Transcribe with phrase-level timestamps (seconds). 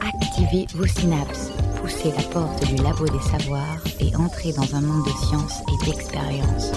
[0.00, 5.04] Activez vos synapses, poussez la porte du labo des savoirs et entrez dans un monde
[5.04, 6.72] de science et d'expérience.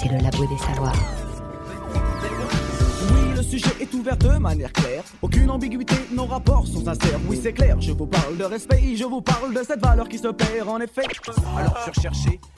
[0.00, 0.94] C'est le labo des savoirs.
[3.12, 5.04] Oui, le sujet est ouvert de manière claire.
[5.22, 7.20] Aucune ambiguïté, nos rapports sont sincères.
[7.28, 10.18] Oui, c'est clair, je vous parle de respect, je vous parle de cette valeur qui
[10.18, 11.02] se perd en effet.
[11.56, 11.76] Alors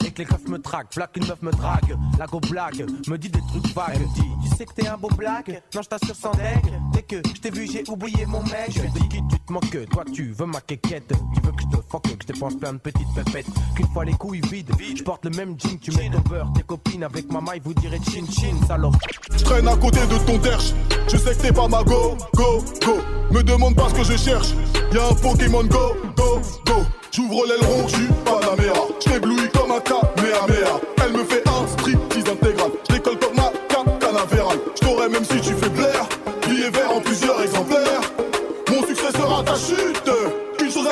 [0.11, 3.29] que les keufs me traquent, Flac une meuf me drague, la go blague, me dit
[3.29, 3.91] des trucs vagues.
[3.95, 6.63] Elle me dit, tu sais que t'es un beau blague, non je t'assure sans deck.
[7.11, 8.69] Que je t'ai vu, j'ai oublié mon mec.
[8.69, 11.11] Je dis qui tu te moques, toi tu veux ma quéquette.
[11.35, 13.47] Tu veux que je te fuck, que je dépense plein de petites pépettes.
[13.75, 16.63] Qu'une fois les couilles vides, je porte le même jean, tu mets ton beurre, tes
[16.63, 18.95] copines avec ma maille, vous direz chin chin, salope.
[19.35, 20.71] Je traîne à côté de ton derche.
[21.09, 23.01] Je sais que t'es pas ma go, go, go.
[23.29, 24.53] Me demande pas ce que je cherche.
[24.93, 26.85] Y'a un Pokémon go, go, go.
[27.11, 28.87] J'ouvre l'aileron, j'suis Panamera.
[29.01, 30.79] J't'éblouis comme un Kamehameha.
[31.03, 32.71] Elle me fait un striptease intégral.
[32.89, 33.51] J'décolle comme ma
[33.99, 34.59] canavéral.
[34.75, 35.90] J't'aurais même si tu fais blaire.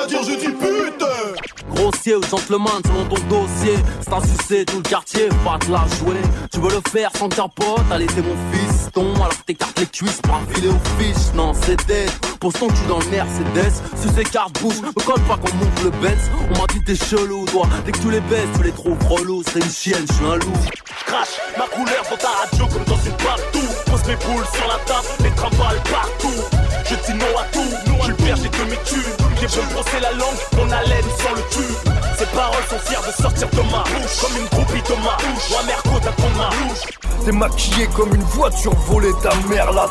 [0.10, 1.06] Je dis pute.
[1.76, 3.76] Grossier ou gentleman selon ton dossier.
[4.02, 6.18] C'est un succès tout le quartier, va te la jouer.
[6.52, 9.14] Tu veux le faire sans capote, allez c'est mon fiston.
[9.16, 12.88] Alors t'écartes les cuisses pour un filet aux fiches Non c'est dead, pose ton cul
[12.88, 13.74] dans le Mercedes.
[14.02, 16.20] Sur ces cartes bouche, me colle pas qu'on monte le Benz.
[16.50, 19.44] On m'a dit t'es chelou toi, dès que tu les baisses tu les trouves relous.
[19.54, 20.54] C'est une chienne, je suis un loup.
[21.06, 23.70] Crash ma couleur dans ta radio comme dans une partout.
[23.86, 26.58] Pose mes boules sur la table, les travaille partout.
[26.86, 29.06] Je dis non à tout, perds, j'ai demi-tue
[29.40, 33.04] J'ai beau me brosser la langue, mon haleine sans le tube Ces paroles sont fières
[33.06, 36.30] de sortir de ma bouche Comme une groupie de ma bouche, moi côte à ton
[36.38, 39.88] ma bouche T'es maquillé comme une voiture volée, ta mère la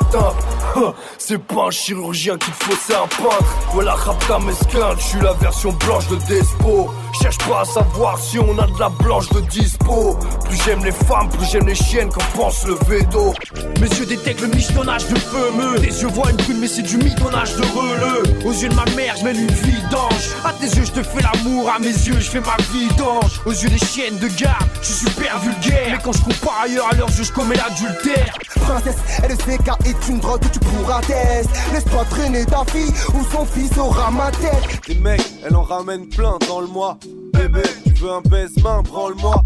[1.19, 3.45] C'est pas un chirurgien qu'il te faut, c'est un peintre.
[3.73, 6.91] Voilà, rapta mesquin, je suis la version blanche de Despo.
[7.21, 10.17] Cherche pas à savoir si on a de la blanche de dispo.
[10.45, 13.35] Plus j'aime les femmes, plus j'aime les chiennes qu'en pense le veto.
[13.81, 16.83] Mes yeux détectent le michetonnage de feu me Tes yeux voient une prune mais c'est
[16.83, 18.08] du mitonnage de releu
[18.45, 21.03] Aux yeux de ma mère je mène une vie d'ange À tes yeux je te
[21.03, 24.29] fais l'amour, à mes yeux je fais ma vie d'ange Aux yeux des chiennes de
[24.29, 27.33] garde, je suis super vulgaire Mais quand je cours par ailleurs à leurs yeux je
[27.33, 28.35] commets l'adultère
[28.69, 31.49] Princesse, LSPK est une drogue que tu pourras tester.
[31.73, 34.87] Laisse-toi traîner ta fille ou son fils aura ma tête.
[34.89, 36.99] Les mecs, elle en ramène plein dans le mois.
[37.33, 39.43] Bébé, tu veux un baise-main, branle-moi.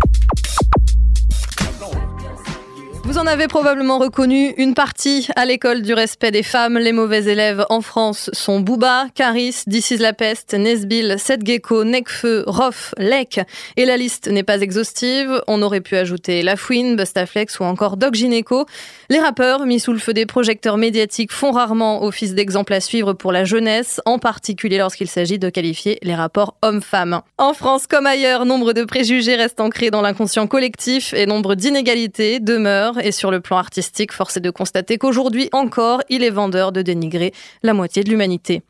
[3.05, 6.79] Vous en avez probablement reconnu une partie à l'école du respect des femmes.
[6.79, 11.83] Les mauvais élèves en France sont Booba, Caris, This is la peste, Nesbill, Seth Gecko,
[11.83, 13.41] Necfeu, Roff, Lek.
[13.77, 15.43] Et la liste n'est pas exhaustive.
[15.49, 18.67] On aurait pu ajouter La Fouine, Bustaflex ou encore Doc Gineco.
[19.11, 23.15] Les rappeurs, mis sous le feu des projecteurs médiatiques, font rarement office d'exemple à suivre
[23.15, 27.21] pour la jeunesse, en particulier lorsqu'il s'agit de qualifier les rapports hommes-femmes.
[27.37, 32.39] En France comme ailleurs, nombre de préjugés restent ancrés dans l'inconscient collectif et nombre d'inégalités
[32.39, 36.73] demeurent et sur le plan artistique, force est de constater qu'aujourd'hui encore, il est vendeur
[36.73, 37.33] de dénigrer
[37.63, 38.63] la moitié de l'humanité.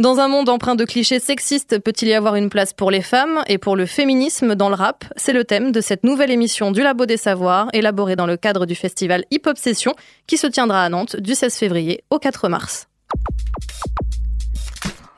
[0.00, 3.42] Dans un monde empreint de clichés sexistes, peut-il y avoir une place pour les femmes
[3.46, 5.04] et pour le féminisme dans le rap?
[5.16, 8.66] C'est le thème de cette nouvelle émission du Labo des Savoirs, élaborée dans le cadre
[8.66, 9.94] du festival Hip Hop Session,
[10.26, 12.88] qui se tiendra à Nantes du 16 février au 4 mars.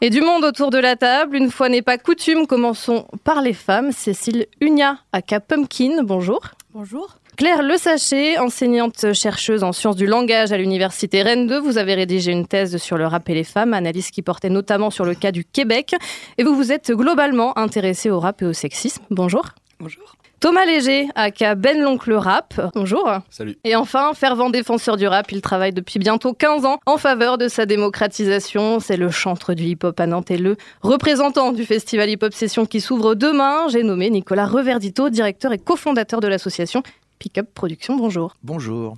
[0.03, 3.53] Et du monde autour de la table, une fois n'est pas coutume, commençons par les
[3.53, 3.93] femmes.
[3.93, 6.41] Cécile Unia, aka Pumpkin, bonjour.
[6.73, 7.19] Bonjour.
[7.41, 11.95] Claire Le Sachet, enseignante chercheuse en sciences du langage à l'université Rennes 2, vous avez
[11.95, 15.15] rédigé une thèse sur le rap et les femmes, analyse qui portait notamment sur le
[15.15, 15.95] cas du Québec,
[16.37, 19.03] et vous vous êtes globalement intéressé au rap et au sexisme.
[19.09, 19.47] Bonjour.
[19.79, 20.17] Bonjour.
[20.41, 22.61] Thomas Léger, aka Ben l'oncle rap.
[22.75, 23.07] Bonjour.
[23.29, 23.57] Salut.
[23.65, 27.47] Et enfin, fervent défenseur du rap, il travaille depuis bientôt 15 ans en faveur de
[27.47, 28.81] sa démocratisation.
[28.81, 32.81] C'est le chantre du hip-hop à Nantes et le représentant du festival hip-hop session qui
[32.81, 33.69] s'ouvre demain.
[33.69, 36.83] J'ai nommé Nicolas Reverdito, directeur et cofondateur de l'association
[37.21, 37.97] Pick Up Production.
[37.97, 38.35] Bonjour.
[38.43, 38.97] Bonjour.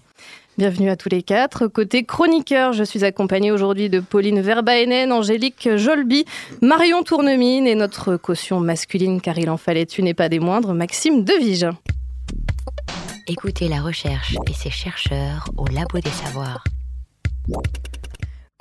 [0.56, 1.66] Bienvenue à tous les quatre.
[1.66, 6.24] Côté chroniqueur, je suis accompagnée aujourd'hui de Pauline Verbaenen, Angélique Jolby,
[6.62, 10.72] Marion Tournemine et notre caution masculine, car il en fallait une et pas des moindres,
[10.72, 11.66] Maxime Devige.
[13.26, 16.62] Écoutez la recherche et ses chercheurs au Labo des Savoirs.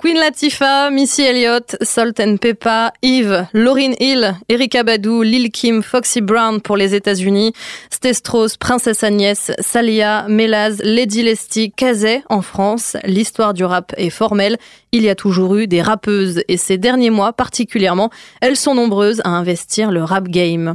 [0.02, 6.20] Queen Latifah, Missy Elliott, Salt and Peppa, Eve, Lauryn Hill, Erika Badu, Lil Kim, Foxy
[6.20, 7.52] Brown pour les États-Unis,
[7.88, 12.96] Stestros, Princesse Agnès, Salia, Melaz, Lady Lesty, Kazé en France.
[13.04, 14.58] L'histoire du rap est formelle.
[14.90, 18.10] Il y a toujours eu des rappeuses et ces derniers mois particulièrement,
[18.40, 20.74] elles sont nombreuses à investir le rap game.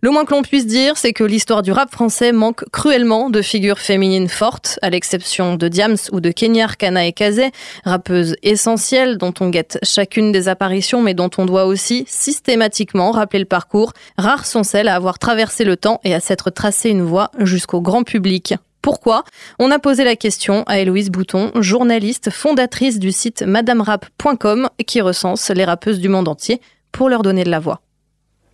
[0.00, 3.42] Le moins que l'on puisse dire, c'est que l'histoire du rap français manque cruellement de
[3.42, 7.50] figures féminines fortes, à l'exception de Diams ou de Kenya Kana et Kazé,
[7.84, 13.40] rappeuses essentielles dont on guette chacune des apparitions mais dont on doit aussi systématiquement rappeler
[13.40, 13.92] le parcours.
[14.16, 17.80] Rares sont celles à avoir traversé le temps et à s'être tracé une voie jusqu'au
[17.80, 18.54] grand public.
[18.82, 19.24] Pourquoi?
[19.58, 25.50] On a posé la question à Héloïse Bouton, journaliste fondatrice du site madamerap.com qui recense
[25.50, 26.60] les rappeuses du monde entier
[26.92, 27.80] pour leur donner de la voix.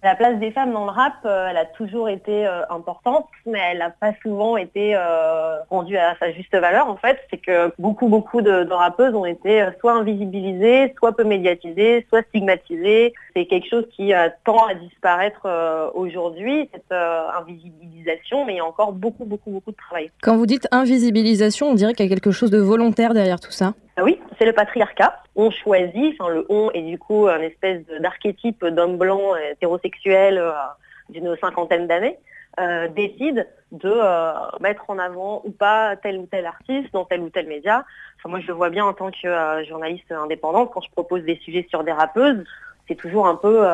[0.04, 3.58] La place des femmes dans le rap, euh, elle a toujours été euh, importante, mais
[3.70, 6.90] elle n'a pas souvent été euh, rendue à sa juste valeur.
[6.90, 12.04] En fait, c'est que beaucoup, beaucoup de, rappeuses ont été soit invisibilisées, soit peu médiatisées,
[12.10, 13.14] soit stigmatisées.
[13.34, 14.12] C'est quelque chose qui
[14.44, 15.48] tend à disparaître
[15.94, 20.10] aujourd'hui, cette invisibilisation, mais il y a encore beaucoup, beaucoup, beaucoup de travail.
[20.22, 23.52] Quand vous dites invisibilisation, on dirait qu'il y a quelque chose de volontaire derrière tout
[23.52, 23.72] ça.
[23.96, 25.22] Ah oui, c'est le patriarcat.
[25.36, 30.52] On choisit, enfin le on est du coup un espèce d'archétype d'homme blanc hétérosexuel euh,
[31.10, 32.18] d'une cinquantaine d'années,
[32.58, 37.20] euh, décide de euh, mettre en avant ou pas tel ou tel artiste dans tel
[37.20, 37.84] ou tel média.
[38.16, 41.36] Enfin, moi je le vois bien en tant que journaliste indépendante, quand je propose des
[41.36, 42.42] sujets sur des rappeuses,
[42.88, 43.64] c'est toujours un peu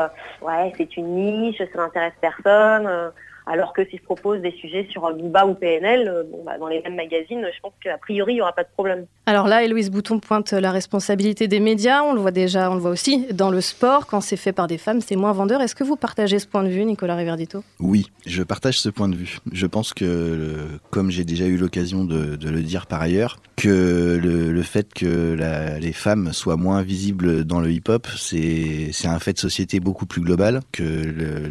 [0.42, 3.10] ouais c'est une niche, ça n'intéresse personne
[3.50, 6.80] alors que si je propose des sujets sur Booba ou PNL, euh, bah, dans les
[6.82, 9.06] mêmes magazines, je pense qu'a priori, il n'y aura pas de problème.
[9.26, 12.02] Alors là, Héloïse Bouton pointe la responsabilité des médias.
[12.02, 14.06] On le voit déjà, on le voit aussi dans le sport.
[14.06, 15.60] Quand c'est fait par des femmes, c'est moins vendeur.
[15.62, 17.64] Est-ce que vous partagez ce point de vue, Nicolas Riverdito?
[17.80, 19.38] Oui, je partage ce point de vue.
[19.52, 20.56] Je pense que,
[20.90, 25.36] comme j'ai déjà eu l'occasion de, le dire par ailleurs, que le, fait que
[25.80, 30.20] les femmes soient moins visibles dans le hip-hop, c'est un fait de société beaucoup plus
[30.20, 30.82] global, que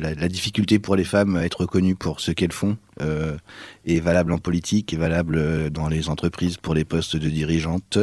[0.02, 3.38] la, la difficulté pour les femmes à être reconnues pour ce qu'elles font euh,
[3.86, 7.98] est valable en politique, est valable dans les entreprises pour les postes de dirigeantes,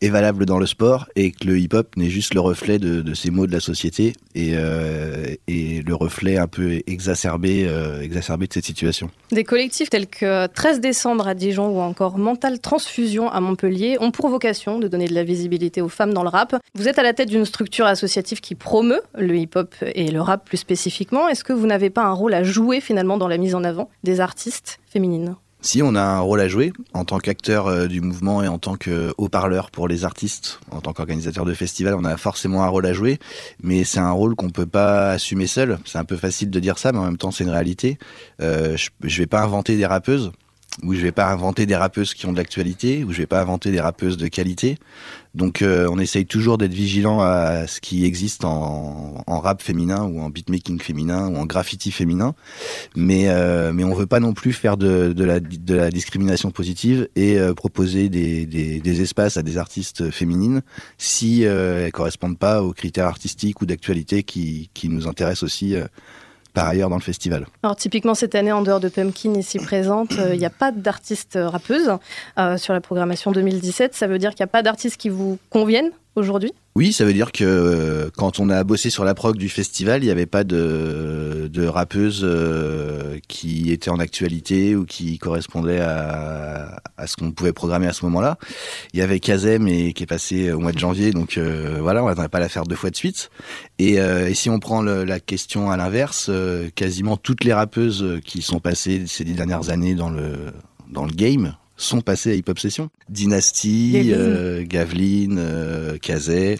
[0.00, 3.30] est valable dans le sport, et que le hip-hop n'est juste le reflet de, ces
[3.30, 8.52] mots de la société et, euh, et le reflet un peu exacerbé, euh, exacerbé de
[8.52, 9.10] cette situation.
[9.32, 14.10] Des collectifs tels que 13 décembre à Dijon ou encore Mental Transfusion à Montpellier ont
[14.10, 16.56] pour vocation de donner de la visibilité aux femmes dans le rap.
[16.74, 20.44] Vous êtes à la tête d'une structure associative qui promeut le hip-hop et le rap
[20.46, 21.28] plus spécifiquement.
[21.28, 23.90] Est-ce que vous n'avez pas un rôle à jouer finalement dans la mise en avant
[24.04, 28.00] des artistes féminines si on a un rôle à jouer en tant qu'acteur euh, du
[28.00, 32.04] mouvement et en tant que haut-parleur pour les artistes, en tant qu'organisateur de festival, on
[32.04, 33.18] a forcément un rôle à jouer,
[33.62, 35.78] mais c'est un rôle qu'on peut pas assumer seul.
[35.84, 37.98] C'est un peu facile de dire ça, mais en même temps c'est une réalité.
[38.40, 40.32] Euh, je, je vais pas inventer des rappeuses
[40.82, 43.40] où je vais pas inventer des rappeuses qui ont de l'actualité, où je vais pas
[43.40, 44.78] inventer des rappeuses de qualité.
[45.34, 50.20] Donc euh, on essaye toujours d'être vigilant à ce qui existe en, rap féminin ou
[50.20, 52.34] en beatmaking féminin ou en graffiti féminin,
[52.96, 56.50] mais euh, mais on veut pas non plus faire de, de, la, de la discrimination
[56.50, 60.62] positive et euh, proposer des, des, des, espaces à des artistes féminines
[60.98, 65.76] si euh, elles correspondent pas aux critères artistiques ou d'actualité qui, qui nous intéressent aussi
[66.52, 67.46] par ailleurs dans le festival.
[67.62, 70.72] Alors typiquement cette année, en dehors de Pumpkin ici présente, euh, il n'y a pas
[70.72, 71.92] d'artistes rappeuses
[72.38, 73.94] euh, sur la programmation 2017.
[73.94, 76.52] Ça veut dire qu'il n'y a pas d'artistes qui vous conviennent aujourd'hui?
[76.80, 80.02] Oui, ça veut dire que euh, quand on a bossé sur la prog du festival,
[80.02, 85.80] il n'y avait pas de, de rappeuses euh, qui étaient en actualité ou qui correspondaient
[85.80, 88.38] à, à ce qu'on pouvait programmer à ce moment-là.
[88.94, 92.02] Il y avait Kazem et qui est passé au mois de janvier, donc euh, voilà,
[92.02, 93.28] on n'attendait pas la faire deux fois de suite.
[93.78, 96.30] Et, et si on prend la question à l'inverse,
[96.76, 100.32] quasiment toutes les rappeuses qui sont passées ces dix dernières années dans le
[100.88, 102.90] dans le game sont passés à Hip Hop Session.
[103.08, 104.12] Dynasty,
[104.62, 106.58] Gaveline, euh, Kazé,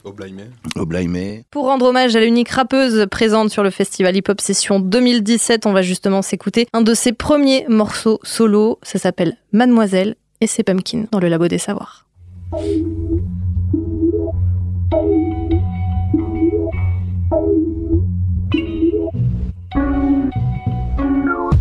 [0.77, 1.45] Oblaimé.
[1.51, 5.73] Pour rendre hommage à l'unique rappeuse présente sur le festival Hip Hop Session 2017, on
[5.73, 8.79] va justement s'écouter un de ses premiers morceaux solo.
[8.83, 12.07] Ça s'appelle Mademoiselle et c'est Pumpkin dans le Labo des Savoirs.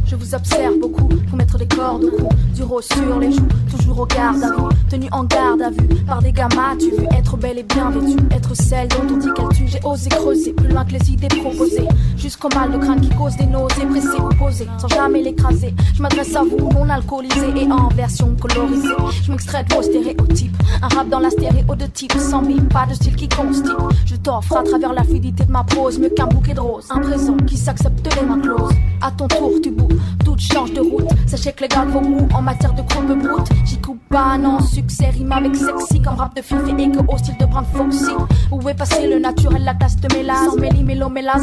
[0.06, 3.48] Je vous observe beaucoup pour mettre des cordes au cou, du rose sur les joues,
[3.70, 6.76] toujours au garde à vue, tenue en garde à vue par des gammas.
[6.80, 9.68] Tu veux être belle et bien vêtue, être celle dont on dit qu'elle tue.
[9.68, 13.36] J'ai osé creuser plus loin que les idées proposées, jusqu'au mal de crâne qui cause
[13.38, 15.74] des nausées, pressées ou posées, sans jamais l'écraser.
[15.94, 18.90] Je m'adresse à vous, non alcoolisé et en version colorisée.
[19.24, 22.88] Je m'extrais de vos stéréotypes, un rap dans la stéréo de type sans bim, pas
[22.88, 23.78] de style qui constipe.
[24.06, 26.88] Je t'offre à travers la fluidité de ma prose, mieux qu'un bouquet de roses.
[26.90, 28.74] Un présent qui s'accepte les mains closes.
[29.02, 29.96] À ton tour, tu bouges
[30.26, 31.08] tout change de route.
[31.28, 33.50] Sachez que les gars vont mou en matière de courbe brute.
[33.66, 37.18] J'y coupe pas, non, succès rime avec sexy comme rap de fifi et que au
[37.18, 38.12] style de Brand Foxy.
[38.52, 40.46] Où est passé le naturel, la classe de mélas?
[40.46, 40.84] Sans méli,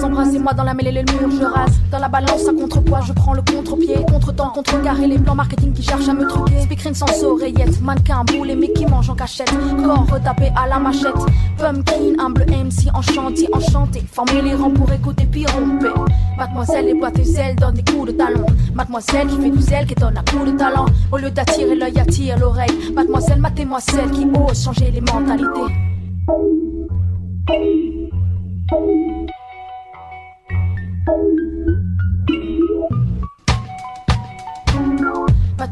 [0.03, 1.73] embrassez-moi dans la mêlée, le mur, je rase.
[1.91, 3.97] Dans la balance, à contrepoids, je prends le contre-pied.
[4.09, 4.53] Contre-temps, temps.
[4.53, 6.61] Contrecarrer les plans marketing qui cherchent à me truquer.
[6.63, 9.53] Speakerine sans oreillette, mannequin, boule, mais qui mange en cachette.
[9.85, 11.15] Corps retapé à la machette.
[11.59, 14.05] Pumpkin, humble MC, enchanté, enchanté.
[14.13, 15.93] Former les rangs pour écouter puis romper.
[16.37, 18.47] Mademoiselle, les boîtes ailes donnent des coups de talon.
[18.75, 20.87] Mademoiselle qui fait du zèle, qui donne un coup de talent.
[21.11, 22.93] Au lieu d'attirer l'œil, attire l'oreille.
[22.95, 25.73] Mademoiselle, matez-moi celle qui ose changer les mentalités.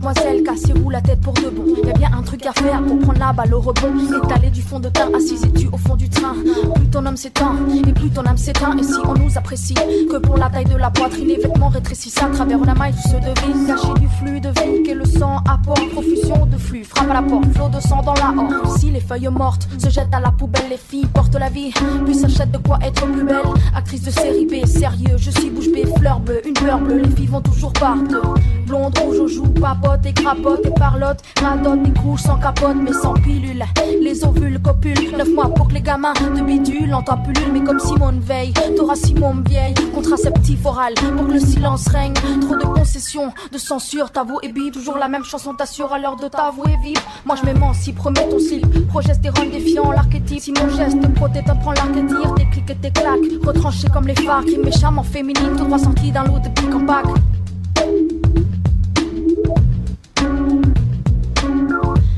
[0.04, 1.64] Mademoiselle, cassez-vous la tête pour de bon.
[1.82, 3.94] Y bien un truc à faire pour prendre la balle au rebond.
[4.22, 6.34] Étaler du fond de teint, assise et tu au fond du train.
[6.74, 8.76] Plus ton homme s'éteint, et plus ton âme s'éteint.
[8.76, 12.22] Et si on nous apprécie que pour la taille de la poitrine, les vêtements rétrécissent
[12.22, 13.66] à travers la maille, se devine.
[13.66, 15.88] Caché du flux de vie, que le sang apporte.
[15.92, 18.78] Profusion de flux, frappe à la porte, flot de sang dans la horde.
[18.78, 21.72] Si les feuilles mortes se jettent à la poubelle, les filles portent la vie.
[22.04, 23.38] Puis s'achètent de quoi être plus belle.
[23.74, 26.98] Actrice de série B, sérieux, je suis bouche bée, fleur bleue, une fleur bleue.
[26.98, 28.34] Les filles vont toujours partout.
[28.66, 31.20] Blonde, au joue, papote et crapote et parlotte.
[31.42, 33.64] Radote des couches sans capote mais sans pilule.
[34.02, 37.52] Les ovules copulent, neuf mois pour que les gamins de bidule entendent pullule.
[37.52, 39.74] Mais comme Simone Veil, t'auras Simone vieille.
[39.94, 42.14] Contraceptif oral pour que le silence règne.
[42.40, 44.72] Trop de concessions, de censure, t'avoue et bip.
[44.72, 47.02] Toujours la même chanson t'assure à l'heure de t'avouer vivre.
[47.26, 48.66] Moi je m'émancipe, promets ton slip.
[48.88, 50.40] Progestérone défiant l'archétype.
[50.40, 52.34] Si mon geste protège, t'apprends l'archétype.
[52.36, 55.56] Tes clics et tes claques, retranchés comme les phares qui méchamment féminine.
[55.56, 57.04] Tout droit sorti d'un lot de pic en pack.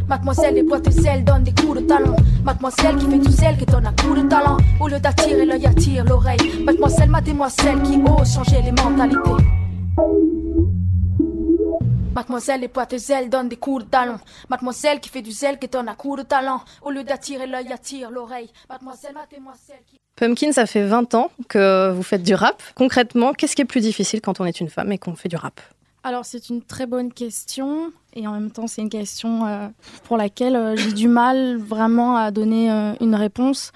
[0.08, 0.88] Mademoiselle, les boîtes
[1.24, 2.14] donne des coups de talon.
[2.44, 4.56] Mademoiselle qui fait du sel, qui donne un coup de talent.
[4.80, 6.64] Au lieu d'attirer l'œil, attire l'oreille.
[6.64, 9.44] Mademoiselle, mademoiselle qui ose changer les mentalités.
[12.14, 14.18] Mademoiselle, les boîtes et donne des coups de talon.
[14.48, 16.60] Mademoiselle qui fait du zèle, qui donne un coup de talent.
[16.82, 18.50] Au lieu d'attirer l'œil, attire l'oreille.
[18.70, 19.98] Mademoiselle, mademoiselle qui.
[20.14, 22.62] Pumpkin, ça fait 20 ans que vous faites du rap.
[22.74, 25.36] Concrètement, qu'est-ce qui est plus difficile quand on est une femme et qu'on fait du
[25.36, 25.60] rap?
[26.06, 29.66] Alors c'est une très bonne question et en même temps c'est une question euh,
[30.04, 33.72] pour laquelle euh, j'ai du mal vraiment à donner euh, une réponse.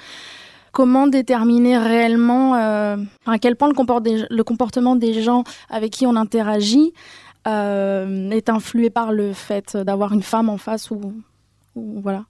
[0.70, 6.92] Comment déterminer réellement à quel point le, comportement des gens avec qui on interagit
[7.44, 11.12] est influé par le fait d'avoir une femme en face ou,
[11.74, 12.24] voilà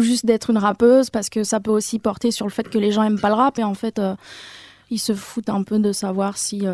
[0.00, 2.92] juste d'être une rappeuse parce que ça peut aussi porter sur le fait que les
[2.92, 4.00] gens aiment pas le rap et en fait
[4.88, 6.64] ils se foutent un peu de savoir si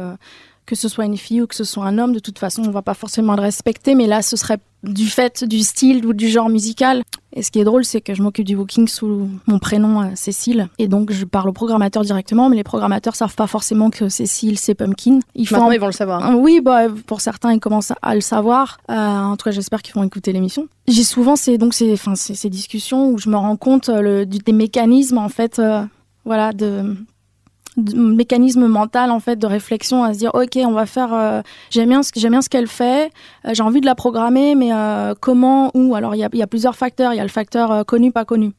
[0.67, 2.71] que ce soit une fille ou que ce soit un homme, de toute façon, on
[2.71, 6.29] va pas forcément le respecter, mais là, ce serait du fait du style ou du
[6.29, 7.03] genre musical.
[7.35, 10.07] Et ce qui est drôle, c'est que je m'occupe du booking sous mon prénom euh,
[10.15, 14.09] Cécile, et donc je parle au programmateur directement, mais les programmateurs savent pas forcément que
[14.09, 15.21] Cécile c'est Pumpkin.
[15.35, 16.31] Ils Maintenant, ils vont le savoir.
[16.31, 18.79] Euh, oui, bah pour certains, ils commencent à le savoir.
[18.91, 20.69] Euh, en tout cas, j'espère qu'ils vont écouter l'émission.
[20.89, 24.53] J'ai souvent ces donc ces, enfin, ces, discussions où je me rends compte le, des
[24.53, 25.63] mécanismes en fait.
[26.25, 26.97] voilà, de,
[27.77, 31.89] mécanisme mental en fait de réflexion à se dire ok on va faire euh, j'aime
[31.89, 33.11] bien ce j'aime bien ce qu'elle fait
[33.47, 35.95] euh, j'ai envie de la programmer mais euh, comment où?
[35.95, 37.15] Alors il y a, plusieurs facteurs.
[37.15, 38.53] Il y a le facteur connu pas connu.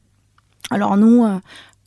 [0.70, 1.24] Alors nous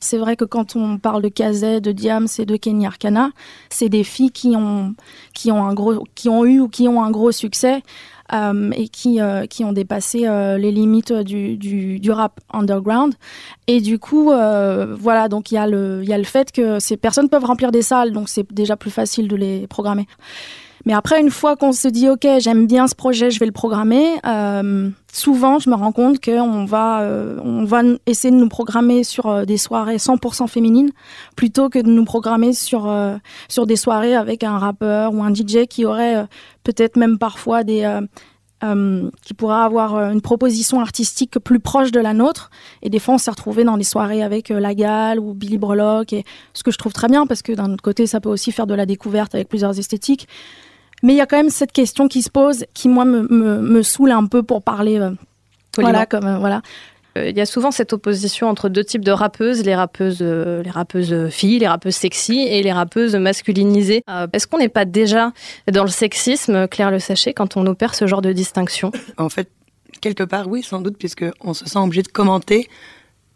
[0.00, 3.30] c'est vrai que quand on parle de Kazé, de Diams et de Kenny Arcana,
[3.68, 4.94] c'est des filles qui ont,
[5.34, 7.82] qui, ont un gros, qui ont eu ou qui ont un gros succès
[8.30, 13.14] et qui, euh, qui ont dépassé euh, les limites du, du, rap underground.
[13.66, 17.44] Et du coup, voilà, donc il y, y a le fait que ces personnes peuvent
[17.44, 20.06] remplir des salles, donc c'est déjà plus facile de les programmer.
[20.88, 23.52] Mais après, une fois qu'on se dit, OK, j'aime bien ce projet, je vais le
[23.52, 28.48] programmer, euh, souvent, je me rends compte qu'on va, euh, on va essayer de nous
[28.48, 30.88] programmer sur euh, des soirées 100% féminines
[31.36, 32.90] plutôt que de nous programmer sur,
[33.50, 36.26] sur des soirées avec un rappeur ou un DJ qui aurait
[36.64, 37.86] peut-être même parfois des.
[38.62, 42.48] qui pourrait avoir une proposition artistique plus proche de la nôtre.
[42.80, 46.14] Et des fois, on s'est retrouvé dans des soirées avec La Gale ou Billy Brelock,
[46.14, 48.52] et ce que je trouve très bien, parce que d'un autre côté, ça peut aussi
[48.52, 50.26] faire de la découverte avec plusieurs esthétiques.
[51.02, 53.60] Mais il y a quand même cette question qui se pose, qui moi me, me,
[53.60, 54.98] me saoule un peu pour parler.
[54.98, 55.10] Euh,
[55.76, 56.62] voilà, comme euh, voilà.
[57.16, 60.70] Euh, il y a souvent cette opposition entre deux types de rappeuses, les rappeuses, les
[60.70, 64.02] rappeuses filles, les rappeuses sexy et les rappeuses masculinisées.
[64.32, 65.32] Est-ce qu'on n'est pas déjà
[65.70, 68.92] dans le sexisme, Claire Le Sachet, quand on opère ce genre de distinction?
[69.16, 69.50] En fait,
[70.00, 72.68] quelque part, oui, sans doute, puisque on se sent obligé de commenter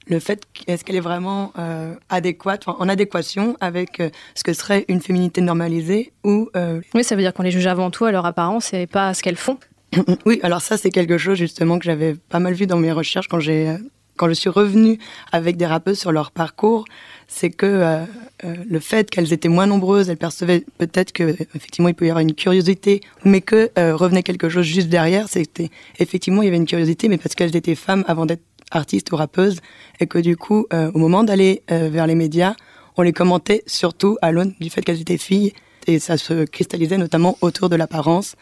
[0.06, 4.84] le fait est-ce qu'elle est vraiment euh, adéquate, en adéquation avec euh, ce que serait
[4.88, 8.12] une féminité normalisée ou euh, Oui, ça veut dire qu'on les juge avant tout à
[8.12, 9.58] leur apparence et pas à ce qu'elles font.
[10.26, 13.28] oui, alors ça c'est quelque chose justement que j'avais pas mal vu dans mes recherches
[13.28, 13.76] quand j'ai
[14.16, 14.98] quand je suis revenue
[15.32, 16.84] avec des rappeuses sur leur parcours,
[17.28, 18.04] c'est que
[18.44, 22.20] le fait qu'elles étaient moins nombreuses, elles percevaient peut-être que effectivement il peut y avoir
[22.20, 26.66] une curiosité, mais que revenait quelque chose juste derrière, c'était effectivement il y avait une
[26.66, 28.42] curiosité, mais parce qu'elles étaient femmes avant d'être
[28.72, 29.60] artistes ou rappeuses,
[30.00, 32.54] et que du coup, euh, au moment d'aller euh, vers les médias,
[32.96, 35.52] on les commentait surtout à l'aune du fait qu'elles étaient filles,
[35.86, 38.34] et ça se cristallisait notamment autour de l'apparence.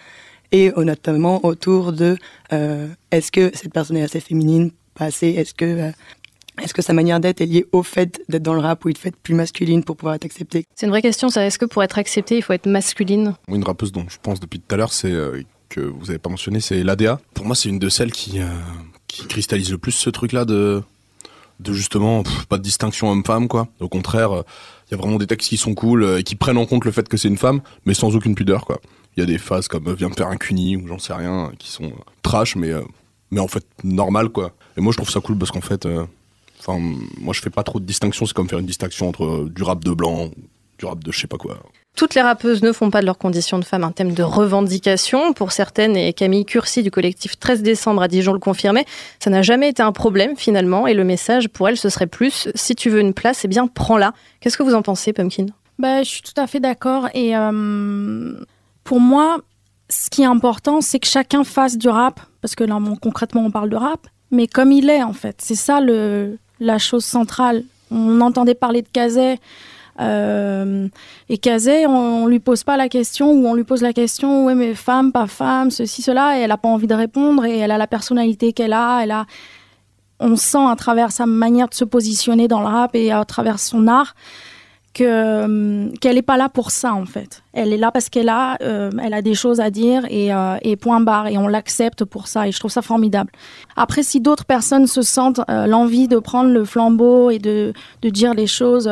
[0.52, 2.18] et notamment autour de
[2.50, 5.92] est-ce que cette personne est assez féminine, pas assez, est-ce que
[6.60, 8.98] est-ce que sa manière d'être est liée au fait d'être dans le rap ou il
[8.98, 10.64] faut être plus masculine pour pouvoir être acceptée?
[10.74, 11.46] C'est une vraie question, ça.
[11.46, 13.34] Est-ce que pour être acceptée, il faut être masculine?
[13.48, 15.14] Une rappeuse dont je pense depuis tout à l'heure, c'est
[15.68, 17.20] que vous n'avez pas mentionné, c'est l'ADA.
[17.32, 18.40] Pour moi, c'est une de celles qui,
[19.12, 20.82] qui cristallise le plus ce truc-là de,
[21.60, 23.68] de justement pas de distinction homme-femme, quoi.
[23.80, 24.44] Au contraire,
[24.88, 26.90] il y a vraiment des textes qui sont cool et qui prennent en compte le
[26.90, 28.80] fait que c'est une femme, mais sans aucune pudeur, quoi.
[29.16, 31.52] Il y a des phases comme Viens me faire un cuni ou j'en sais rien,
[31.58, 32.70] qui sont trash, mais,
[33.30, 34.52] mais en fait normal, quoi.
[34.76, 35.86] Et moi, je trouve ça cool parce qu'en fait,
[36.60, 36.78] enfin,
[37.18, 38.26] moi, je fais pas trop de distinction.
[38.26, 40.30] C'est comme faire une distinction entre du rap de blanc,
[40.78, 41.58] du rap de je sais pas quoi.
[42.00, 45.34] Toutes les rappeuses ne font pas de leur condition de femme un thème de revendication.
[45.34, 48.86] Pour certaines, et Camille Curcy du collectif 13 décembre à Dijon le confirmait,
[49.18, 50.86] ça n'a jamais été un problème finalement.
[50.86, 53.66] Et le message pour elle, ce serait plus si tu veux une place, eh bien
[53.66, 54.14] prends-la.
[54.40, 55.44] Qu'est-ce que vous en pensez, Pumpkin?
[55.78, 57.10] Bah, Je suis tout à fait d'accord.
[57.12, 58.32] Et euh,
[58.82, 59.36] pour moi,
[59.90, 62.18] ce qui est important, c'est que chacun fasse du rap.
[62.40, 64.06] Parce que là, concrètement, on parle de rap.
[64.30, 65.36] Mais comme il est, en fait.
[65.42, 65.80] C'est ça
[66.60, 67.62] la chose centrale.
[67.90, 69.38] On entendait parler de Kazé.
[70.00, 70.88] Euh,
[71.28, 74.46] et Kazé, on, on, lui pose pas la question ou on lui pose la question,
[74.46, 77.58] ouais mais femme, pas femme, ceci, cela, et elle a pas envie de répondre et
[77.58, 79.26] elle a la personnalité qu'elle a, elle a,
[80.18, 83.58] on sent à travers sa manière de se positionner dans le rap et à travers
[83.58, 84.14] son art
[85.00, 87.42] euh, qu'elle n'est pas là pour ça en fait.
[87.52, 90.30] Elle est là parce qu'elle a, euh, elle a des choses à dire et,
[90.62, 93.30] et point barre et on l'accepte pour ça et je trouve ça formidable.
[93.76, 98.34] Après, si d'autres personnes se sentent l'envie de prendre le flambeau et de, de dire
[98.34, 98.90] les choses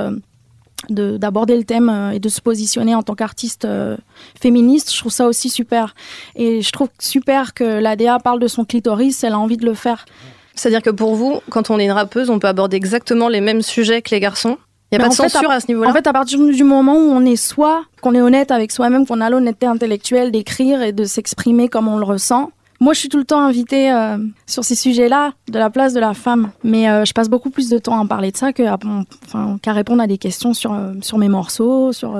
[0.88, 3.97] d'aborder le thème euh, et de se positionner en tant qu'artiste euh,
[4.40, 5.94] féministe, je trouve ça aussi super.
[6.37, 9.75] Et je trouve super que l'ADA parle de son clitoris, elle a envie de le
[9.75, 10.06] faire.
[10.54, 13.62] C'est-à-dire que pour vous, quand on est une rappeuse, on peut aborder exactement les mêmes
[13.62, 14.58] sujets que les garçons?
[14.90, 15.90] Il n'y a pas de censure fait, à, à, ce niveau-là?
[15.90, 19.06] En fait, à partir du moment où on est soi, qu'on est honnête avec soi-même,
[19.06, 23.08] qu'on a l'honnêteté intellectuelle d'écrire et de s'exprimer comme on le ressent, moi, je suis
[23.08, 26.52] tout le temps invitée euh, sur ces sujets-là, de la place de la femme.
[26.62, 28.78] Mais euh, je passe beaucoup plus de temps à parler de ça qu'à
[29.25, 31.92] enfin, qu répondre à des questions sur, euh, sur mes morceaux.
[31.92, 32.16] Sur,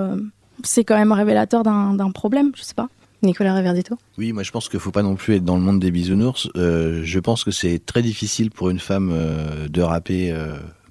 [0.65, 2.89] c'est quand même révélateur d'un problème, je sais pas.
[3.23, 5.63] Nicolas Reverdito Oui, moi je pense qu'il ne faut pas non plus être dans le
[5.63, 6.49] monde des bisounours.
[6.55, 9.13] je pense que c'est très difficile pour une femme
[9.69, 10.33] de rapper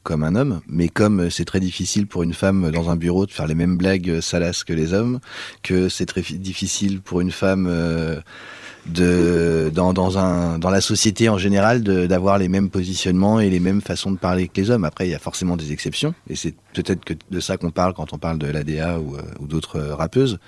[0.03, 3.31] comme un homme, mais comme c'est très difficile pour une femme dans un bureau de
[3.31, 5.19] faire les mêmes blagues salaces que les hommes,
[5.63, 7.71] que c'est très difficile pour une femme
[8.87, 13.59] de, dans, dans, un, dans la société en général d'avoir les mêmes positionnements et les
[13.59, 14.85] mêmes façons de parler que les hommes.
[14.85, 17.93] Après, il y a forcément des exceptions, et c'est peut-être que de ça qu'on parle
[17.93, 20.39] quand on parle de l'ADA ou, euh, ou d'autres euh, rappeuses.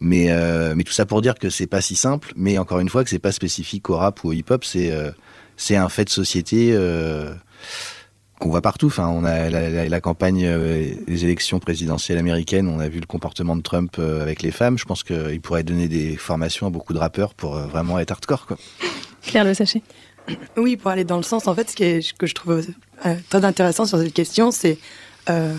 [0.00, 2.88] Mais, euh, mais tout ça pour dire que c'est pas si simple, mais encore une
[2.88, 5.10] fois que c'est pas spécifique au rap ou au hip-hop, c'est euh,
[5.56, 6.70] c'est un fait de société.
[6.72, 7.32] Euh,
[8.38, 8.86] qu'on voit partout.
[8.86, 13.00] Enfin, on a la, la, la campagne, euh, les élections présidentielles américaines, on a vu
[13.00, 14.78] le comportement de Trump euh, avec les femmes.
[14.78, 18.10] Je pense qu'il pourrait donner des formations à beaucoup de rappeurs pour euh, vraiment être
[18.10, 18.46] hardcore.
[18.46, 18.56] Quoi.
[19.22, 19.82] Claire Le Sachet.
[20.56, 22.62] Oui, pour aller dans le sens, en fait, ce qui est, que je trouve
[23.06, 24.78] euh, très intéressant sur cette question, c'est
[25.30, 25.54] euh,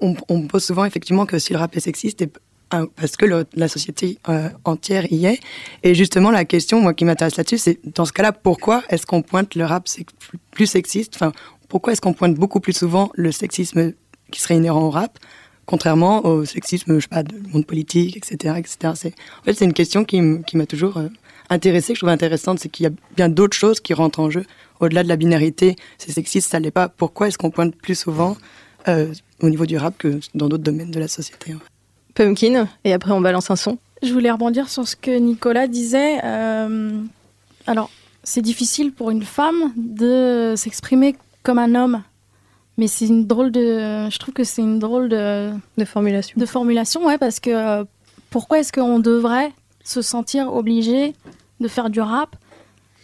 [0.00, 2.30] on, pose souvent effectivement que si le rap est sexiste, et,
[2.74, 5.40] euh, parce que le, la société euh, entière y est.
[5.82, 9.22] Et justement, la question, moi, qui m'intéresse là-dessus, c'est dans ce cas-là, pourquoi est-ce qu'on
[9.22, 10.12] pointe le rap sex
[10.50, 11.14] plus sexiste?
[11.14, 11.32] Enfin,
[11.74, 13.94] pourquoi est-ce qu'on pointe beaucoup plus souvent le sexisme
[14.30, 15.18] qui serait inhérent au rap,
[15.66, 18.92] contrairement au sexisme, je sais pas, du monde politique, etc., etc.
[18.94, 21.08] C'est, en fait, c'est une question qui, m'a toujours euh,
[21.50, 24.30] intéressée, que je trouve intéressante, c'est qu'il y a bien d'autres choses qui rentrent en
[24.30, 24.44] jeu
[24.78, 25.74] au-delà de la binarité.
[25.98, 26.88] C'est sexiste, ça l'est pas.
[26.88, 28.36] Pourquoi est-ce qu'on pointe plus souvent
[28.86, 31.56] euh, au niveau du rap que dans d'autres domaines de la société
[32.14, 33.78] Pumpkin, et après on balance un son.
[34.00, 36.20] Je voulais rebondir sur ce que Nicolas disait.
[36.22, 37.00] Euh,
[37.66, 37.90] alors,
[38.22, 42.02] c'est difficile pour une femme de s'exprimer comme un homme.
[42.76, 44.10] Mais c'est une drôle de.
[44.10, 45.52] Je trouve que c'est une drôle de.
[45.78, 46.34] De formulation.
[46.36, 47.84] De formulation, ouais, parce que euh,
[48.30, 49.52] pourquoi est-ce qu'on devrait
[49.84, 51.14] se sentir obligé
[51.60, 52.34] de faire du rap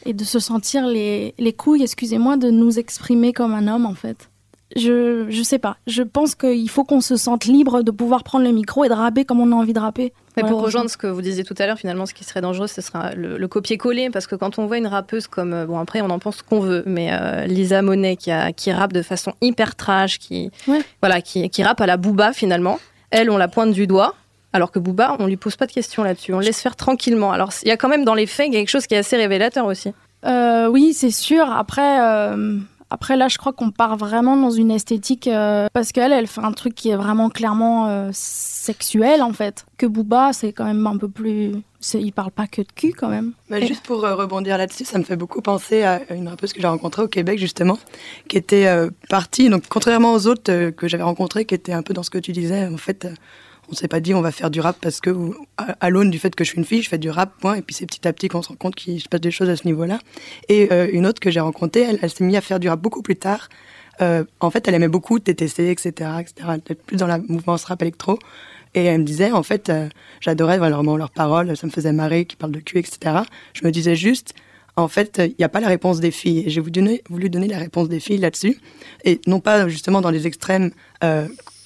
[0.07, 3.95] et de se sentir les, les couilles, excusez-moi, de nous exprimer comme un homme, en
[3.95, 4.30] fait?
[4.77, 5.77] Je, je sais pas.
[5.87, 8.95] Je pense qu'il faut qu'on se sente libre de pouvoir prendre le micro et de
[8.95, 10.13] rapper comme on a envie de rapper.
[10.37, 12.41] Mais voilà, pour rejoindre ce que vous disiez tout à l'heure, finalement, ce qui serait
[12.41, 15.67] dangereux, ce sera le, le copier-coller, parce que quand on voit une rappeuse comme, euh,
[15.67, 18.71] bon après on en pense ce qu'on veut, mais euh, Lisa Monet qui, a, qui
[18.71, 20.83] rappe de façon hyper trash, qui, ouais.
[21.03, 22.79] voilà, qui, qui rappe à la Booba finalement,
[23.11, 24.15] elle on la pointe du doigt,
[24.53, 27.33] alors que Booba, on lui pose pas de questions là-dessus, on le laisse faire tranquillement.
[27.33, 29.67] Alors il y a quand même dans les faits quelque chose qui est assez révélateur
[29.67, 29.93] aussi.
[30.25, 31.51] Euh, oui, c'est sûr.
[31.51, 32.59] Après, euh,
[32.91, 36.41] après là, je crois qu'on part vraiment dans une esthétique euh, parce qu'elle, elle fait
[36.41, 39.65] un truc qui est vraiment clairement euh, sexuel en fait.
[39.79, 41.53] Que Booba, c'est quand même un peu plus.
[41.95, 43.33] Il parle pas que de cul quand même.
[43.49, 46.61] Bah, juste pour euh, rebondir là-dessus, ça me fait beaucoup penser à une rappeuse que
[46.61, 47.79] j'ai rencontrée au Québec justement,
[48.29, 48.69] qui était
[49.09, 52.19] partie, donc contrairement aux autres que j'avais rencontrées, qui étaient un peu dans ce que
[52.19, 53.07] tu disais, en fait
[53.71, 55.15] on s'est pas dit on va faire du rap parce que
[55.57, 57.55] à, l'aune du fait que je suis une fille, je fais du rap point.
[57.57, 59.49] Et puis c'est petit à petit qu'on se rend compte qu'il se passe des choses
[59.49, 59.99] à ce niveau-là.
[60.49, 63.03] Et euh, une autre que j'ai rencontrée, elle, s'est mise à faire du rap beaucoup
[63.03, 63.49] plus tard.
[64.01, 66.49] Euh, en fait, elle aimait beaucoup TTC, etc., etc.
[66.57, 68.19] Était plus dans la mouvance rap électro.
[68.75, 69.89] Et elle me disait, en fait, euh,
[70.21, 73.17] j'adorais vraiment leurs paroles, ça me faisait marrer, qu'ils parlent de cul, etc.
[73.53, 74.33] Je me disais juste,
[74.77, 76.45] en fait, il n'y a pas la réponse des filles.
[76.47, 78.59] Et j'ai voulu, voulu donner la réponse des filles là-dessus.
[79.05, 80.71] Et non pas justement dans les extrêmes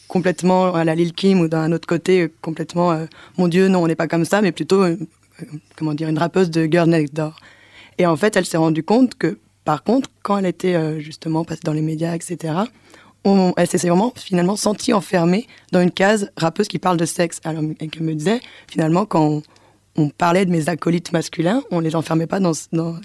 [0.09, 3.07] complètement à la Lil Kim ou d'un autre côté euh, complètement, euh,
[3.39, 4.85] mon Dieu, non, on n'est pas comme ça, mais plutôt,
[5.77, 7.37] comment dire, une rappeuse de Girl Next Door.
[7.99, 11.63] Et en fait, elle s'est rendue compte que, par contre, quand elle était justement passée
[11.65, 12.55] dans les médias, etc.,
[13.25, 17.41] on, elle s'est vraiment finalement sentie enfermée dans une case rappeuse qui parle de sexe.
[17.45, 19.43] Alors, elle me disait, finalement, quand on
[20.11, 22.53] parlait de mes acolytes masculins, on les enfermait pas dans,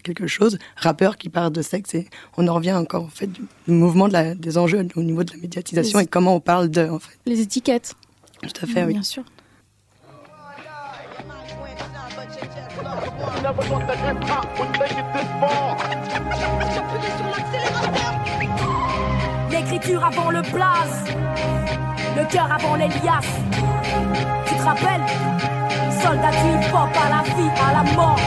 [0.03, 3.41] quelque chose, rappeurs qui parlent de sexe, et on en revient encore en fait du,
[3.67, 6.89] mouvement des enjeux au niveau de la médiatisation et comment on parle de.
[6.89, 7.17] En fait.
[7.25, 7.95] Les étiquettes.
[8.41, 8.93] Tout à fait, oui.
[8.93, 9.23] Bien sûr.
[19.51, 21.03] L'écriture avant le blaze,
[22.15, 23.25] le cœur avant l'Elias.
[24.45, 25.05] Tu te rappelles?
[26.01, 28.19] Soldat du hip-hop à la vie, à la mort.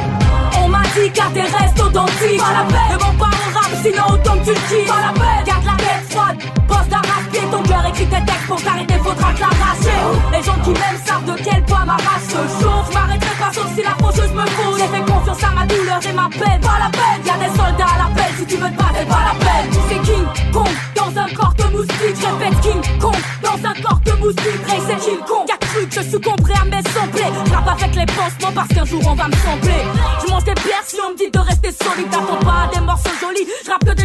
[0.62, 4.36] On m'a dit garde tes restes authentique Pas ne mens pas au rap, sinon autant
[4.38, 4.86] que tu le dis.
[4.86, 6.36] Pas la garde la tête froide.
[6.68, 10.00] Bosse d'arrache ton cœur, écrit tes textes pour t'arrêter, faudra te l'arracher.
[10.32, 12.94] Les gens qui m'aiment savent de quel poids ma race se chauffe.
[12.94, 14.78] M'arrêterai pas sauf si la faucheuse me fausse.
[14.78, 16.60] J'ai fait confiance à ma douleur et ma peine.
[16.60, 18.32] Pas la peine, y'a des soldats à l'appel.
[18.38, 19.70] Si tu veux te battre, pas la peine.
[19.88, 22.16] C'est King Kong dans un corps de moustique.
[22.20, 24.62] Je répète King Kong dans un corps de moustique.
[24.68, 25.46] Ray, c'est King Kong.
[25.48, 27.32] Y'a cru que je succomberais à mes semblés.
[27.46, 29.82] Je avec les pansements parce qu'un jour on va me sembler.
[30.22, 32.10] Je mange des pierres si on me dit de rester solide.
[32.10, 33.46] T'attends pas des morceaux jolis.
[33.64, 34.01] Je rappe que des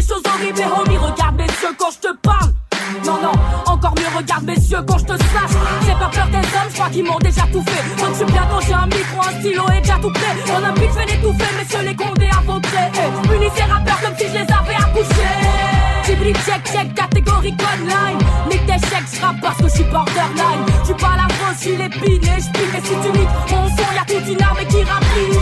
[6.90, 8.02] qu'ils m'ont déjà tout fait.
[8.02, 10.36] Donc je suis bien quand j'ai un micro, un stylo et déjà tout prêt.
[10.48, 12.92] On a vite fait l'étouffer, messieurs les condés à vos traits.
[13.34, 15.78] Unis ces rappeurs comme si je les avais accouchés.
[16.04, 18.18] Tibri check check, catégorie online.
[18.50, 20.64] Nique tes chèques, je parce que je suis borderline.
[20.86, 23.88] Tu pas la rose, je suis l'épine et je Et si tu niques mon son,
[23.94, 25.38] y'a toute une armée qui rapide.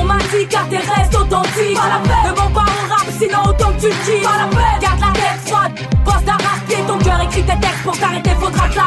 [0.00, 1.76] On m'a dit car tes restes authentiques.
[1.76, 4.46] Pas la peine, ne mens pas au rap, sinon autant que tu le Pas la
[4.56, 4.81] peine,
[7.32, 8.82] écrit tes textes pour t'arrêter, faudra te.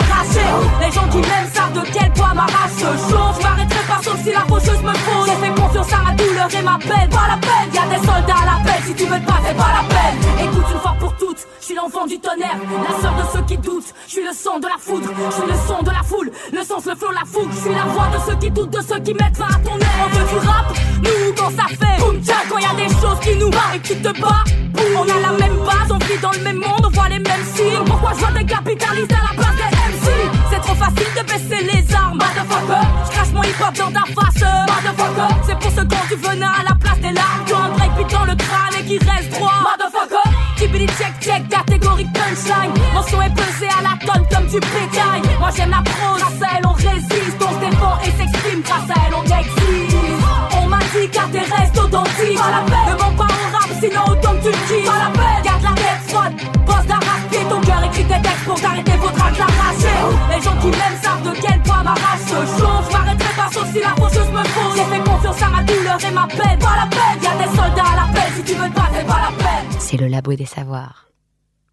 [0.80, 3.42] Les gens qui m'aiment savent de quel poids ma race se chauffe.
[3.42, 5.30] M'arrêterai pas sauf si la faucheuse me fausse.
[5.30, 7.10] J'ai fait confiance à ma douleur et ma peine.
[7.10, 8.84] Pas la peine, y'a des soldats à l'appel.
[8.86, 10.48] Si tu veux battre, c'est pas la peine.
[10.48, 13.58] Écoute une fois pour toutes, je suis l'enfant du tonnerre, la sœur de ceux qui
[13.58, 13.92] doutent.
[14.06, 16.62] Je suis le son de la foudre, je suis le son de la foule, le
[16.62, 17.50] sens, le flow, la fougue.
[17.56, 19.76] Je suis la voix de ceux qui doutent, de ceux qui mettent fin à ton
[19.80, 19.98] air.
[20.06, 20.66] On veut du rap,
[21.02, 23.96] nous quand ça fait boum quand y a des choses qui nous barrent et qui
[23.96, 24.54] te battent.
[24.96, 27.46] On a la même base, on vit dans le même monde, on voit les mêmes
[27.56, 27.84] signes.
[27.88, 30.08] Pourquoi je vois des capitalistes à la place des MC
[30.52, 32.86] C'est trop facile de baisser les armes, motherfucker.
[33.06, 35.34] Je crache mon hip hop dans ta face, motherfucker.
[35.48, 37.44] C'est pour ce quand tu venin à la place des larmes.
[37.48, 39.95] Tu un break dans le crâne et qui reste droit, motherfucker.
[40.76, 40.88] Tibili
[41.22, 42.74] check catégorie punchline.
[42.94, 45.22] Mon est pesé à la tonne comme du pétail.
[45.40, 48.90] Moi j'aime la prose, grâce à elle on résiste, on se défend et s'exprime, grâce
[48.90, 49.96] à elle on existe.
[50.62, 52.38] On m'a dit car tes restes authentiques.
[52.38, 55.64] Pas la peine, ne pas au rap, sinon autant que tu Pas la peine, garde
[55.64, 56.34] la tête froide,
[56.66, 59.98] bosse d'arrache ton cœur, écrit tes textes pour t'arrêter, faudra te l'arracher.
[60.30, 62.96] Les gens qui m'aiment savent de quel poids ma race se chauffe.
[63.76, 64.76] J'm'arrêterai pas sauf si la faucheuse me fausse.
[64.76, 66.60] J'ai fait confiance à ma douleur et ma peine.
[66.60, 68.34] Pas la peine, y'a des soldats à l'appel.
[68.36, 69.80] Si tu veux te battre, c'est pas la peine.
[69.80, 71.10] C'est le labo des savoirs.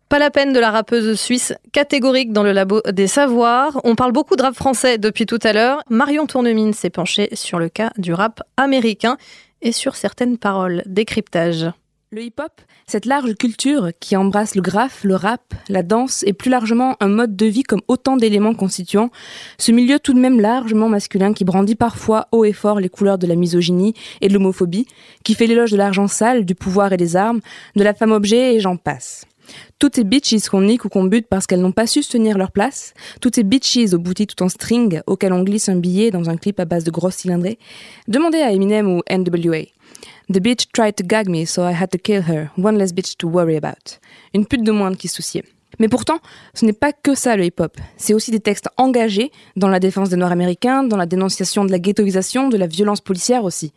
[0.08, 3.80] Pas la peine de la rappeuse suisse catégorique dans le labo des savoirs.
[3.84, 5.82] On parle beaucoup de rap français depuis tout à l'heure.
[5.88, 9.16] Marion Tournemine s'est penchée sur le cas du rap américain
[9.62, 10.82] et sur certaines paroles.
[10.86, 11.66] Décryptage.
[12.14, 12.52] Le hip-hop,
[12.86, 17.08] cette large culture qui embrasse le graphe, le rap, la danse et plus largement un
[17.08, 19.08] mode de vie comme autant d'éléments constituants,
[19.56, 23.16] ce milieu tout de même largement masculin qui brandit parfois haut et fort les couleurs
[23.16, 24.86] de la misogynie et de l'homophobie,
[25.24, 27.40] qui fait l'éloge de l'argent sale, du pouvoir et des armes,
[27.76, 29.24] de la femme objet et j'en passe.
[29.78, 32.36] Toutes ces bitches qu'on nique ou qu'on bute parce qu'elles n'ont pas su se tenir
[32.36, 32.92] leur place.
[33.22, 36.36] Toutes ces bitches au bouti tout en string auxquelles on glisse un billet dans un
[36.36, 37.58] clip à base de grosses cylindrées.
[38.06, 39.64] Demandez à Eminem ou NWA.
[40.28, 42.50] The bitch tried to gag me, so I had to kill her.
[42.56, 43.98] One less bitch to worry about.
[44.34, 45.44] Une pute de moindre qui souciait.
[45.78, 46.18] Mais pourtant,
[46.54, 47.76] ce n'est pas que ça le hip-hop.
[47.96, 51.70] C'est aussi des textes engagés dans la défense des Noirs américains, dans la dénonciation de
[51.70, 53.72] la ghettoisation, de la violence policière aussi.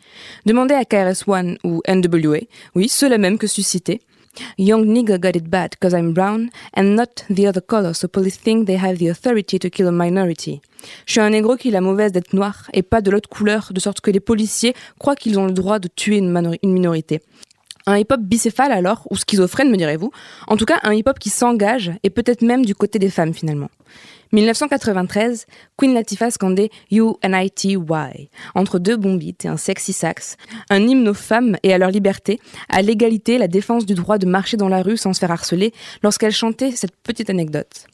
[0.46, 2.40] Demandez à KRS-One ou NWA,
[2.76, 4.02] oui, ceux-là même que suscité.
[4.58, 8.38] Young nigga got it bad cause I'm brown and not the other color, so police
[8.38, 10.62] think they have the authority to kill a minority.
[11.06, 13.70] Je suis un négro qui a la mauvaise d'être noir et pas de l'autre couleur,
[13.72, 17.22] de sorte que les policiers croient qu'ils ont le droit de tuer une, minorité.
[17.88, 20.12] Un hip-hop bicéphale alors, ou schizophrène me direz-vous,
[20.48, 23.70] en tout cas un hip-hop qui s'engage et peut-être même du côté des femmes finalement.
[24.32, 25.46] 1993,
[25.78, 30.38] Queen Latifah scandait U-N-I-T-Y, entre deux bombites et un sexy sax,
[30.70, 34.26] un hymne aux femmes et à leur liberté, à l'égalité, la défense du droit de
[34.26, 37.88] marcher dans la rue sans se faire harceler, lorsqu'elle chantait cette petite anecdote.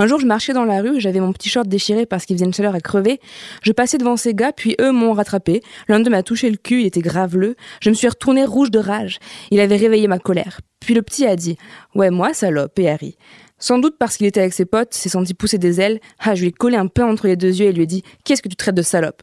[0.00, 2.46] Un jour, je marchais dans la rue, j'avais mon petit short déchiré parce qu'il faisait
[2.46, 3.20] une chaleur à crever.
[3.62, 5.60] Je passais devant ces gars, puis eux m'ont rattrapé.
[5.88, 7.54] L'un d'eux m'a touché le cul, il était graveleux.
[7.82, 9.18] Je me suis retournée rouge de rage.
[9.50, 10.62] Il avait réveillé ma colère.
[10.80, 11.58] Puis le petit a dit
[11.94, 13.18] Ouais, moi, salope, et Harry.
[13.58, 16.00] Sans doute parce qu'il était avec ses potes, s'est senti pousser des ailes.
[16.18, 18.02] Ah, je lui ai collé un peu entre les deux yeux et lui ai dit
[18.24, 19.22] Qu'est-ce que tu traites de salope?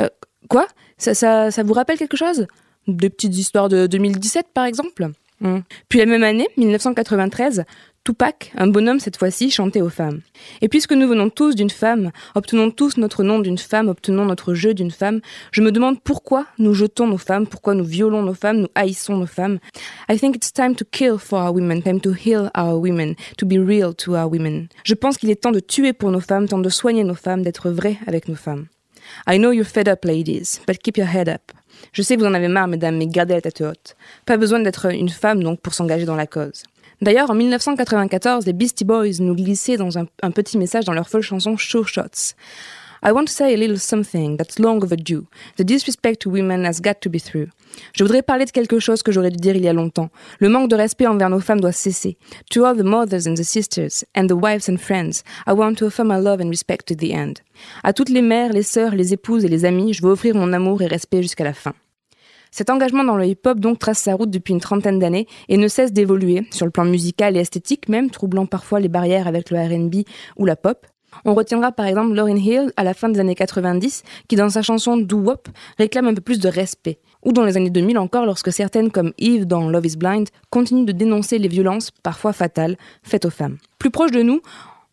[0.00, 0.08] Euh,
[0.48, 0.68] Quoi?
[0.98, 2.46] Ça, ça, ça vous rappelle quelque chose?
[2.86, 5.10] Des petites histoires de 2017, par exemple?
[5.42, 5.60] Hmm.
[5.88, 7.64] Puis la même année, 1993,
[8.04, 10.22] Tupac, un bonhomme cette fois-ci, chantait aux femmes.
[10.60, 14.54] Et puisque nous venons tous d'une femme, obtenons tous notre nom d'une femme, obtenons notre
[14.54, 15.20] jeu d'une femme,
[15.52, 19.16] je me demande pourquoi nous jetons nos femmes, pourquoi nous violons nos femmes, nous haïssons
[19.16, 19.60] nos femmes.
[20.10, 23.46] I think it's time to kill for our women, time to heal our women, to
[23.46, 24.66] be real to our women.
[24.84, 27.42] Je pense qu'il est temps de tuer pour nos femmes, temps de soigner nos femmes,
[27.42, 28.66] d'être vrai avec nos femmes.
[29.26, 31.52] I know you're fed up, ladies, but keep your head up.
[31.92, 33.96] Je sais que vous en avez marre, mesdames, mais gardez la tête haute.
[34.26, 36.62] Pas besoin d'être une femme, donc, pour s'engager dans la cause.
[37.00, 41.08] D'ailleurs, en 1994, les Beastie Boys nous glissaient dans un, un petit message dans leur
[41.08, 42.34] folle chanson Sure Shots.
[43.04, 45.26] I want to say a little something that's long overdue.
[45.56, 47.48] The disrespect to women has got to be through.
[47.94, 50.10] Je voudrais parler de quelque chose que j'aurais dû dire il y a longtemps.
[50.38, 52.16] Le manque de respect envers nos femmes doit cesser.
[52.50, 55.86] To all the mothers and the sisters, and the wives and friends, I want to
[55.86, 57.40] offer my love and respect to the end.
[57.82, 60.52] À toutes les mères, les sœurs, les épouses et les amis, je veux offrir mon
[60.52, 61.72] amour et respect jusqu'à la fin.
[62.52, 65.66] Cet engagement dans le hip-hop donc trace sa route depuis une trentaine d'années et ne
[65.66, 69.58] cesse d'évoluer, sur le plan musical et esthétique même, troublant parfois les barrières avec le
[69.58, 70.04] RB
[70.36, 70.86] ou la pop.
[71.24, 74.62] On retiendra par exemple Lauryn Hill à la fin des années 90 qui dans sa
[74.62, 75.48] chanson Do Wop
[75.78, 76.98] réclame un peu plus de respect.
[77.24, 80.84] Ou dans les années 2000 encore lorsque certaines comme Eve dans Love is Blind continuent
[80.84, 83.58] de dénoncer les violences parfois fatales faites aux femmes.
[83.78, 84.40] Plus proche de nous,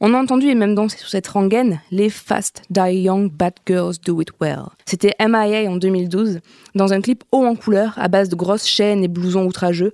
[0.02, 3.96] on a entendu et même dansé sur cette rengaine les Fast Die Young Bad Girls
[4.06, 4.68] Do It Well.
[4.86, 6.40] C'était MIA en 2012,
[6.74, 9.92] dans un clip haut en couleur à base de grosses chaînes et blousons outrageux,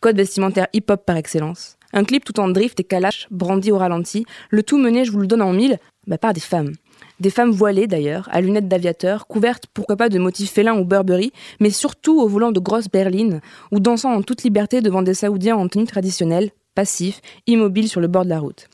[0.00, 1.76] code vestimentaire hip-hop par excellence.
[1.92, 5.20] Un clip tout en drift et calache, brandi au ralenti, le tout mené, je vous
[5.20, 6.72] le donne en mille, bah, par des femmes.
[7.18, 11.32] Des femmes voilées d'ailleurs, à lunettes d'aviateur, couvertes pourquoi pas de motifs félins ou Burberry,
[11.60, 13.40] mais surtout au volant de grosses berlines,
[13.72, 18.08] ou dansant en toute liberté devant des Saoudiens en tenue traditionnelle, passifs, immobiles sur le
[18.08, 18.68] bord de la route.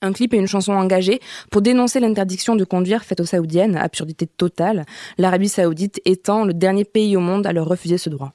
[0.00, 1.18] Un clip et une chanson engagée
[1.50, 4.84] pour dénoncer l'interdiction de conduire faite aux Saoudiennes, absurdité totale,
[5.16, 8.32] l'Arabie Saoudite étant le dernier pays au monde à leur refuser ce droit.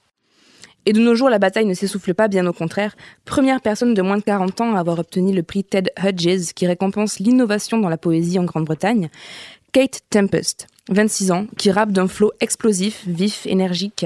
[0.85, 2.95] Et de nos jours, la bataille ne s'essouffle pas, bien au contraire.
[3.25, 6.67] Première personne de moins de 40 ans à avoir obtenu le prix Ted Hudges, qui
[6.67, 9.09] récompense l'innovation dans la poésie en Grande-Bretagne,
[9.71, 14.05] Kate Tempest, 26 ans, qui rappe d'un flow explosif, vif, énergique,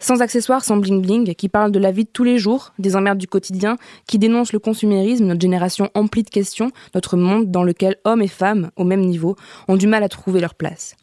[0.00, 3.18] sans accessoires, sans bling-bling, qui parle de la vie de tous les jours, des emmerdes
[3.18, 3.76] du quotidien,
[4.06, 8.28] qui dénonce le consumérisme, notre génération emplie de questions, notre monde dans lequel hommes et
[8.28, 9.36] femmes, au même niveau,
[9.68, 10.96] ont du mal à trouver leur place.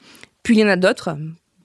[0.43, 1.17] Puis il y en a d'autres,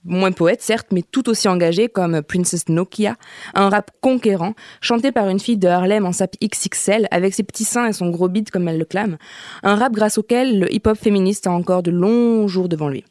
[0.03, 3.15] moins poètes certes, mais tout aussi engagés comme Princess Nokia,
[3.53, 7.65] un rap conquérant, chanté par une fille de Harlem en sap XXL avec ses petits
[7.65, 9.17] seins et son gros beat comme elle le clame,
[9.63, 13.05] un rap grâce auquel le hip-hop féministe a encore de longs jours devant lui.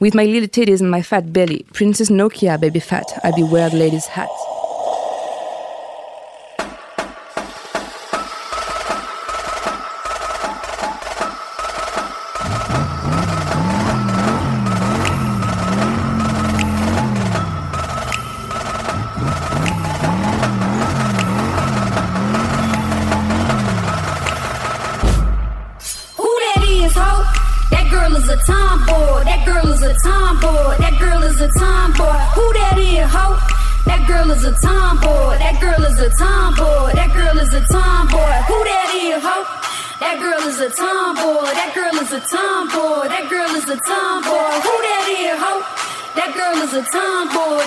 [0.00, 3.70] With my little titties and my fat belly, Princess Nokia, baby fat, I be wear
[3.70, 4.28] ladies' hat.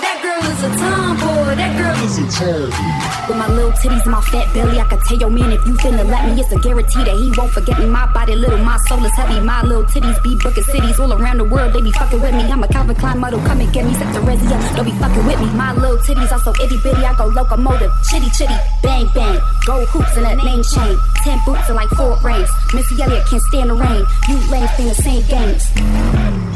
[0.00, 1.54] That girl is a tomboy.
[1.54, 3.04] That girl is a tomboy.
[3.28, 5.72] With my little titties and my fat belly, I can tell your man if you
[5.80, 7.86] finna let me, it's a guarantee that he won't forget me.
[7.86, 9.40] My body little, my soul is heavy.
[9.40, 11.72] My little titties be booking cities all around the world.
[11.72, 12.42] They be fucking with me.
[12.52, 13.94] I'm a Calvin Klein model, come and get me.
[13.94, 15.46] Set the resi up, don't be fucking with me.
[15.56, 17.92] My little titties are so itty bitty, I go locomotive.
[18.10, 19.40] Chitty chitty, bang bang.
[19.64, 20.98] Gold hoops and a name chain.
[21.24, 22.50] Ten boots and like four rings.
[22.74, 24.04] Missy Elliott can't stand the rain.
[24.28, 26.53] You lames think the same games.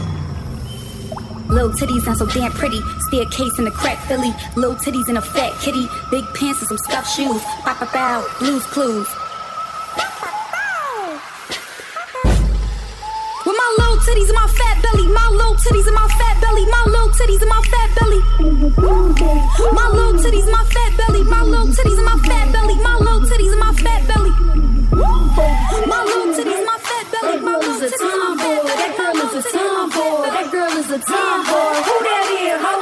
[1.48, 2.80] Little titties and so damn pretty.
[3.08, 4.34] Staircase in the crack Philly.
[4.54, 5.88] Little titties and a fat kitty.
[6.10, 7.42] Big pants and some scuffed shoes.
[7.64, 8.26] Bow bow.
[8.38, 9.08] Blues clues.
[13.46, 15.08] With my little titties and my fat belly.
[15.08, 16.66] My little titties and my fat belly.
[16.68, 18.20] My little titties and my fat belly.
[19.72, 21.22] My little titties, my fat belly.
[21.24, 22.74] My little titties and my fat belly.
[22.76, 24.30] My little titties and my fat belly.
[25.86, 28.37] My little titties, my fat belly
[30.88, 31.74] is a tomboy.
[31.84, 32.80] Who that is, ho?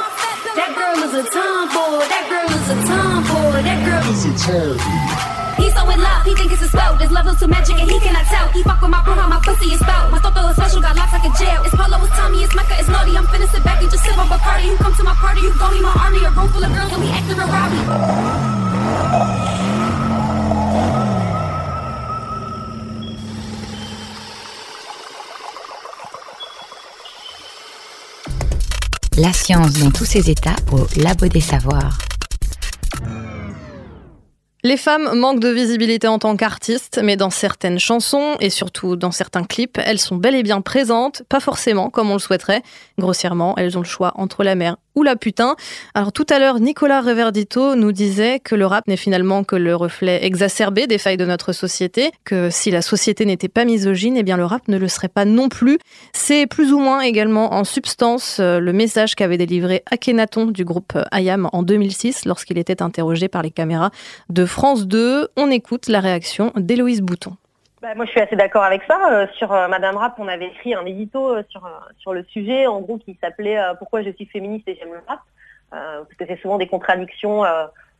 [0.55, 2.07] That girl is a tomboy.
[2.07, 3.59] That girl is a tomboy.
[3.67, 4.79] That girl is a tomboy.
[5.59, 6.95] He's so in love, he think it's a spell.
[6.95, 8.47] This levels too magic and he cannot tell.
[8.55, 10.11] He fuck with my bro, how my pussy is spelled.
[10.11, 11.63] My thought is special, got locked like a jail.
[11.67, 13.11] It's Polo, it's Tommy, it's Mecca, it's Naughty.
[13.17, 14.67] I'm finna sit back and just sip on Bacardi.
[14.71, 16.23] You come to my party, you gon' need my army.
[16.23, 17.83] A room full of girls, and we acting a Robbie.
[29.19, 31.97] La science dans tous ses états au Labo des Savoirs.
[34.63, 39.09] Les femmes manquent de visibilité en tant qu'artistes, mais dans certaines chansons et surtout dans
[39.09, 42.61] certains clips, elles sont bel et bien présentes, pas forcément comme on le souhaiterait.
[42.99, 45.55] Grossièrement, elles ont le choix entre la mère ou la putain.
[45.93, 49.75] Alors tout à l'heure, Nicolas Reverdito nous disait que le rap n'est finalement que le
[49.75, 54.23] reflet exacerbé des failles de notre société, que si la société n'était pas misogyne, eh
[54.23, 55.77] bien le rap ne le serait pas non plus.
[56.13, 60.97] C'est plus ou moins également en substance euh, le message qu'avait délivré Akhenaton du groupe
[61.13, 63.91] IAM en 2006 lorsqu'il était interrogé par les caméras
[64.29, 65.27] de France 2.
[65.37, 67.37] On écoute la réaction d'Héloïse Bouton.
[67.81, 68.99] Bah, moi, je suis assez d'accord avec ça.
[69.11, 72.65] Euh, sur euh, Madame Rap, on avait écrit un édito euh, sur, sur le sujet,
[72.65, 75.21] en gros, qui s'appelait Pourquoi je suis féministe et j'aime le rap
[75.69, 77.43] Parce que c'est souvent des contradictions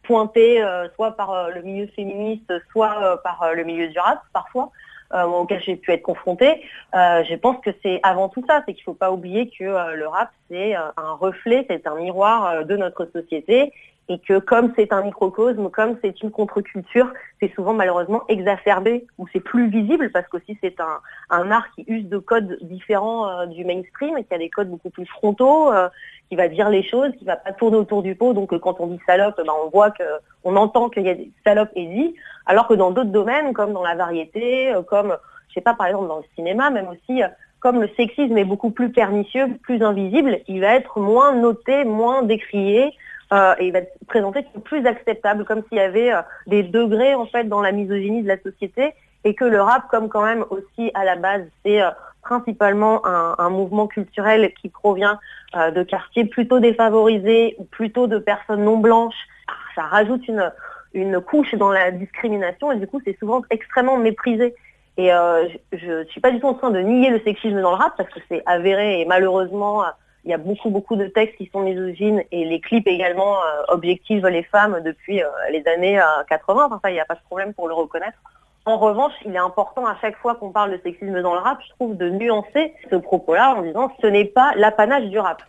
[0.02, 0.64] pointées,
[0.96, 4.72] soit par le milieu féministe, soit par le milieu du rap, parfois,
[5.14, 6.62] euh, auquel j'ai pu être confrontée.
[6.94, 9.64] Euh, je pense que c'est avant tout ça, c'est qu'il ne faut pas oublier que
[9.64, 13.72] euh, le rap, c'est un reflet, c'est un miroir de notre société
[14.10, 19.28] et que comme c'est un microcosme, comme c'est une contre-culture, c'est souvent malheureusement exacerbé ou
[19.32, 24.18] c'est plus visible parce qu'aussi c'est un, art qui use de codes différents du mainstream
[24.18, 25.72] et qui a des codes beaucoup plus frontaux,
[26.30, 28.34] qui va dire les choses, qui va pas tourner autour du pot.
[28.34, 30.04] Donc quand on dit salope, ben, on voit que
[30.46, 32.16] on entend qu'il y a des salopes et dit,
[32.48, 35.16] alors que dans d'autres domaines comme dans la variété, euh, comme
[35.50, 37.28] je sais pas par exemple dans le cinéma, même aussi euh,
[37.60, 42.24] comme le sexisme est beaucoup plus pernicieux, plus invisible, il va être moins noté, moins
[42.24, 42.94] décrié.
[43.34, 46.14] Euh, et il va être présenté comme plus acceptable, comme s'il y avait
[46.46, 48.94] des degrés en fait dans la misogynie de la société,
[49.26, 51.82] et que le rap, comme quand même aussi à la base, c'est
[52.22, 55.20] principalement un, un mouvement culturel qui provient
[55.56, 59.28] de quartiers plutôt défavorisés ou plutôt de personnes non blanches.
[59.76, 60.50] Ça rajoute une,
[60.94, 64.56] une couche dans la discrimination et du coup c'est souvent extrêmement méprisé.
[64.98, 67.72] Et euh, je ne suis pas du tout en train de nier le sexisme dans
[67.72, 69.88] le rap parce que c'est avéré et malheureusement euh,
[70.28, 73.38] il y a beaucoup beaucoup de textes qui sont misogynes et les clips également
[73.72, 76.66] euh, les femmes depuis euh, les années euh, 80.
[76.66, 78.18] Enfin ça il n'y a pas de problème pour le reconnaître.
[78.66, 81.60] En revanche, il est important à chaque fois qu'on parle de sexisme dans le rap,
[81.66, 85.42] je trouve, de nuancer ce propos-là en disant ce n'est pas l'apanage du rap.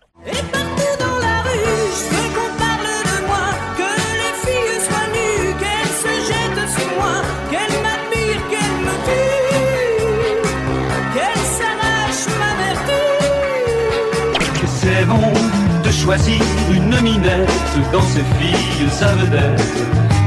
[15.84, 16.40] De choisir
[16.70, 17.48] une minette
[17.92, 18.54] dans ces filles
[19.00, 19.14] à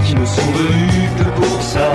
[0.06, 1.94] qui ne sont venues que pour ça.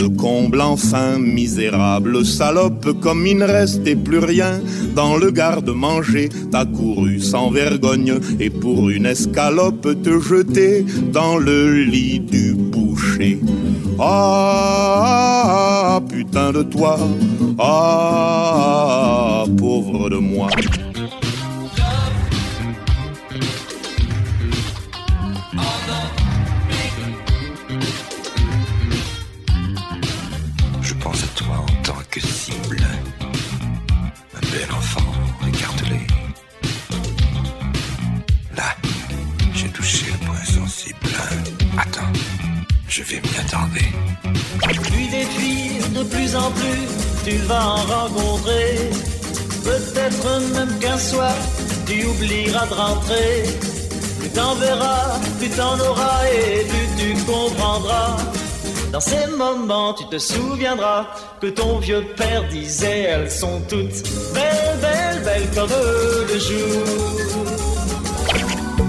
[0.00, 4.60] Le comble enfin misérable salope comme il ne restait plus rien
[4.94, 6.30] dans le garde-manger.
[6.50, 13.40] T'as couru sans vergogne et pour une escalope te jeter dans le lit du boucher.
[13.98, 14.40] Ah
[16.08, 16.96] putain de toi.
[17.58, 20.48] Ah pauvre de moi
[42.90, 43.88] je vais m'y attarder.
[44.82, 46.88] Puis des filles de plus en plus,
[47.24, 48.90] tu vas en rencontrer.
[49.62, 51.34] Peut-être même qu'un soir,
[51.86, 53.44] tu oublieras de rentrer.
[54.18, 58.16] Plus t'en verras, plus t'en auras et plus tu comprendras.
[58.92, 61.06] Dans ces moments, tu te souviendras
[61.40, 64.02] que ton vieux père disait elles sont toutes
[64.34, 65.70] belles, belles, belles comme
[66.28, 66.82] le jour.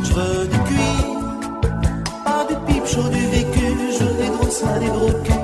[0.03, 1.61] Je veux du cuir,
[2.25, 3.20] pas du pipe chaud du
[4.79, 5.41] des gros culs.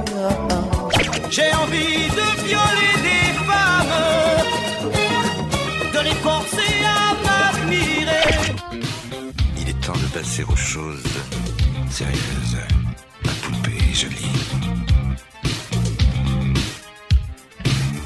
[1.30, 3.98] J'ai envie de violer des femmes,
[5.94, 8.56] de les forcer à m'admirer.
[9.58, 11.04] Il est temps de passer aux choses
[11.90, 12.58] sérieuses.
[13.26, 14.32] Ma poupée est jolie.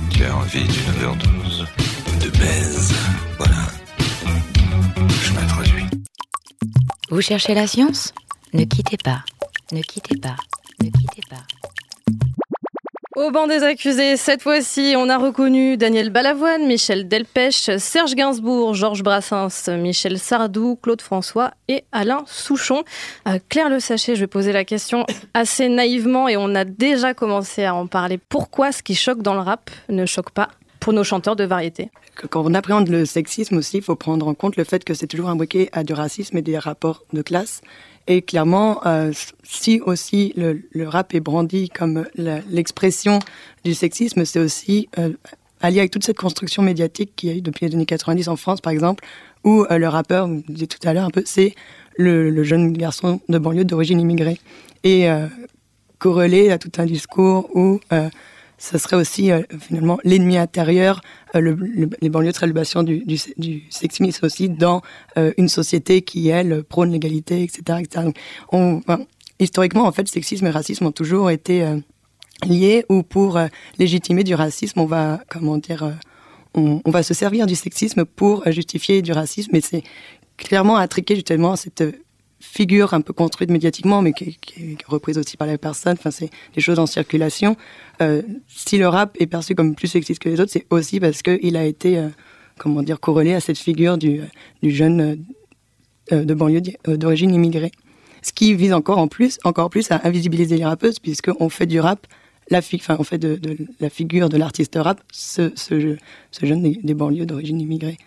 [0.09, 1.65] Tu as envie d'une overdose
[2.21, 2.93] De baise.
[3.37, 3.63] Voilà.
[5.23, 5.85] Je m'introduis.
[7.09, 8.13] Vous cherchez la science?
[8.53, 9.23] Ne quittez pas,
[9.71, 10.35] ne quittez pas,
[10.83, 11.37] ne quittez pas.
[13.17, 18.73] Au banc des accusés, cette fois-ci, on a reconnu Daniel Balavoine, Michel Delpech, Serge Gainsbourg,
[18.73, 22.83] Georges Brassens, Michel Sardou, Claude François et Alain Souchon.
[23.27, 27.13] Euh, Claire Le Sachet, je vais poser la question assez naïvement et on a déjà
[27.13, 28.17] commencé à en parler.
[28.17, 31.91] Pourquoi ce qui choque dans le rap ne choque pas pour nos chanteurs de variété?
[32.29, 35.07] Quand on appréhende le sexisme aussi, il faut prendre en compte le fait que c'est
[35.07, 37.61] toujours imbriqué à du racisme et des rapports de classe.
[38.11, 43.19] Et clairement, euh, si aussi le, rap est brandi comme l'expression
[43.63, 45.13] du sexisme, c'est aussi euh,
[45.61, 48.35] allié avec toute cette construction médiatique qu'il y a eu depuis les années 90 en
[48.35, 49.05] France, par exemple,
[49.45, 51.55] où euh, le rappeur, vous disiez tout à l'heure un peu, c'est
[51.95, 54.41] le, le, jeune garçon de banlieue d'origine immigrée.
[54.83, 55.27] Et euh,
[55.97, 57.79] corrélé à tout un discours où
[58.61, 61.01] ce serait aussi euh, finalement l'ennemi intérieur.
[61.35, 64.81] Euh, le, le, les banlieues seraient le bastion du, du, sexisme aussi dans
[65.17, 67.79] euh, une société qui, elle, prône l'égalité, etc.
[67.79, 68.11] etc.
[68.51, 68.81] On,
[69.39, 71.65] historiquement, en fait, sexisme et racisme ont toujours été
[72.45, 73.39] liés ou pour
[73.79, 75.97] légitimer du racisme, on va, comment dire,
[76.53, 79.55] on, on, va se servir du sexisme pour justifier du racisme.
[79.55, 79.83] Et c'est
[80.37, 81.83] clairement intriqué justement cette
[82.41, 85.95] figure un peu construite médiatiquement, mais qui, est reprise aussi par les personnes.
[85.97, 87.55] Enfin, c'est des choses en circulation.
[88.01, 91.21] Euh, si le rap est perçu comme plus sexiste que les autres, c'est aussi parce
[91.21, 92.09] qu'il a été, euh,
[92.57, 94.21] comment dire, corrélé à cette figure du,
[94.61, 95.23] du jeune
[96.11, 97.71] euh, de banlieue d'origine immigrée.
[98.21, 101.79] Ce qui vise encore en plus, encore plus à invisibiliser les rappeuses, puisqu'on fait du
[101.79, 102.05] rap
[102.49, 102.59] la,
[102.99, 103.39] on fait de,
[103.79, 105.51] la figure de l'artiste rap ce,
[106.41, 107.97] jeune des banlieues d'origine immigrée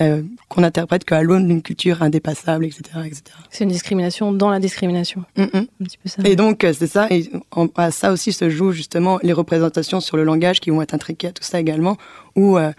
[0.00, 2.82] euh, qu'on interprète qu'à l'aune d'une culture indépassable, etc.
[3.04, 3.22] etc.
[3.50, 5.24] C'est une discrimination dans la discrimination.
[5.36, 5.66] Mm -hmm.
[5.80, 6.22] Un petit peu ça.
[6.24, 7.06] Et donc, c'est ça.
[7.10, 10.82] Et en, à ça aussi se jouent justement les représentations sur le langage qui vont
[10.82, 11.96] être intriquées à tout ça également,
[12.36, 12.72] ou, euh,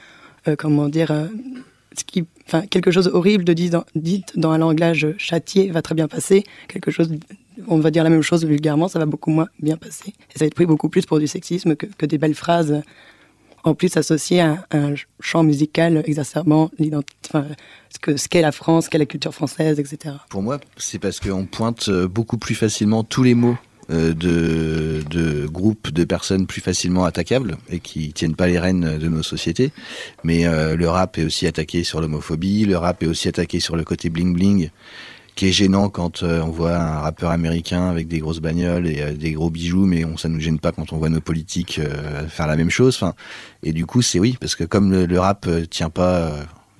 [0.48, 1.28] euh, comment dire, euh,
[1.98, 5.82] ce qui, enfin, quelque chose horrible de dit dans, dit dans un langage châtié va
[5.82, 6.44] très bien passer.
[6.68, 7.10] Quelque chose,
[7.68, 10.10] on va dire la même chose vulgairement, ça va beaucoup moins bien passer.
[10.30, 12.82] Et ça va être pris beaucoup plus pour du sexisme que, que des belles phrases
[13.64, 16.72] en plus associé à un chant musical exacerbant
[17.28, 17.46] enfin,
[17.90, 20.16] ce qu'est ce qu la France, ce qu'est la culture française, etc.
[20.30, 23.58] Pour moi, c'est parce qu'on pointe beaucoup plus facilement tous les mots
[23.92, 29.00] euh, de, de groupes de personnes plus facilement attaquables et qui tiennent pas les rênes
[29.00, 29.72] de nos sociétés.
[30.24, 33.76] Mais euh, le rap est aussi attaqué sur l'homophobie, le rap est aussi attaqué sur
[33.76, 34.70] le côté bling bling
[35.40, 39.02] qui est gênant quand euh, on voit un rappeur américain avec des grosses bagnoles et
[39.02, 41.80] euh, des gros bijoux, mais on, ça nous gêne pas quand on voit nos politiques
[41.80, 42.98] euh, faire la même chose.
[42.98, 43.14] Enfin,
[43.64, 46.34] et du coup, c'est oui, parce que comme le, le rap tient pas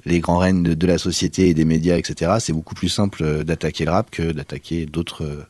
[0.04, 3.46] les grands rênes de, de, la société et des médias, etc., c'est beaucoup plus simple
[3.46, 5.48] d'attaquer le rap que d'attaquer d'autres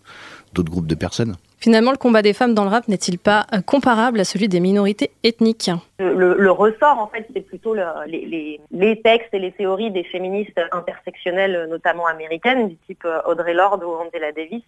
[0.53, 1.35] d'autres groupes de personnes.
[1.59, 5.11] Finalement, le combat des femmes dans le rap n'est-il pas comparable à celui des minorités
[5.23, 5.69] ethniques?
[5.99, 11.67] Le, ressort, en fait, c'est plutôt le, les, textes et les théories des féministes intersectionnelles,
[11.69, 14.63] notamment américaines, du type Audrey Lorde ou Angela Davis,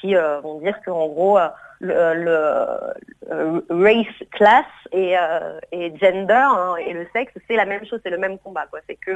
[0.00, 1.48] qui euh, vont dire qu'en gros, euh,
[1.80, 8.00] le, race, class et, euh, et gender hein, et le sexe, c'est la même chose,
[8.02, 8.66] c'est le même combat.
[8.88, 9.12] C'est que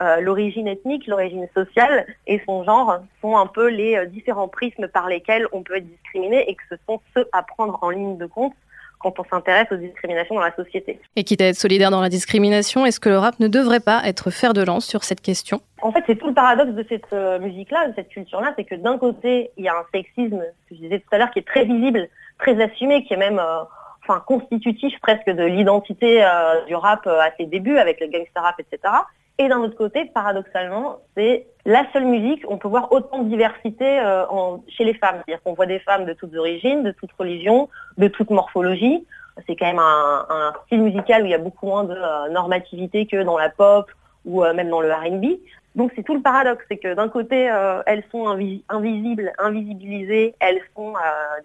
[0.00, 4.88] euh, l'origine ethnique, l'origine sociale et son genre sont un peu les euh, différents prismes
[4.88, 8.16] par lesquels on peut être discriminé et que ce sont ceux à prendre en ligne
[8.16, 8.54] de compte
[9.02, 10.98] quand on s'intéresse aux discriminations dans la société.
[11.16, 14.00] Et quitte à être solidaire dans la discrimination, est-ce que le rap ne devrait pas
[14.04, 15.60] être fer de lance sur cette question?
[15.82, 18.76] En fait, c'est tout le paradoxe de cette euh, musique-là, de cette culture-là, c'est que
[18.76, 21.46] d'un côté, il y a un sexisme, que je disais tout à l'heure, qui est
[21.46, 23.38] très visible, très assumé, qui est même...
[23.38, 23.62] Euh,
[24.04, 28.58] enfin constitutif presque de l'identité euh, du rap à ses débuts avec le gangster rap,
[28.58, 28.92] etc.
[29.38, 33.28] Et d'un autre côté, paradoxalement, c'est la seule musique où on peut voir autant de
[33.28, 34.24] diversité euh,
[34.68, 35.16] chez les femmes.
[35.24, 39.06] C'est-à-dire qu'on voit des femmes de toutes origines, de toutes religions, de toute morphologie.
[39.46, 43.06] C'est quand même un, style musical où il y a beaucoup moins de euh, normativité
[43.06, 43.90] que dans la pop
[44.26, 45.38] ou euh, même dans le R&B.
[45.74, 47.50] Donc c'est tout le paradoxe, c'est que d'un côté,
[47.86, 50.92] elles sont invis invisibles, invisibilisées, elles sont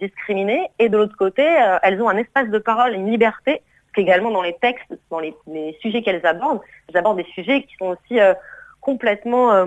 [0.01, 1.47] discriminées, et de l'autre côté,
[1.81, 3.61] elles ont un espace de parole, une liberté
[3.97, 6.61] également dans les textes, dans les, les sujets qu'elles abordent.
[6.87, 8.33] Elles abordent des sujets qui sont aussi euh,
[8.81, 9.65] complètement euh,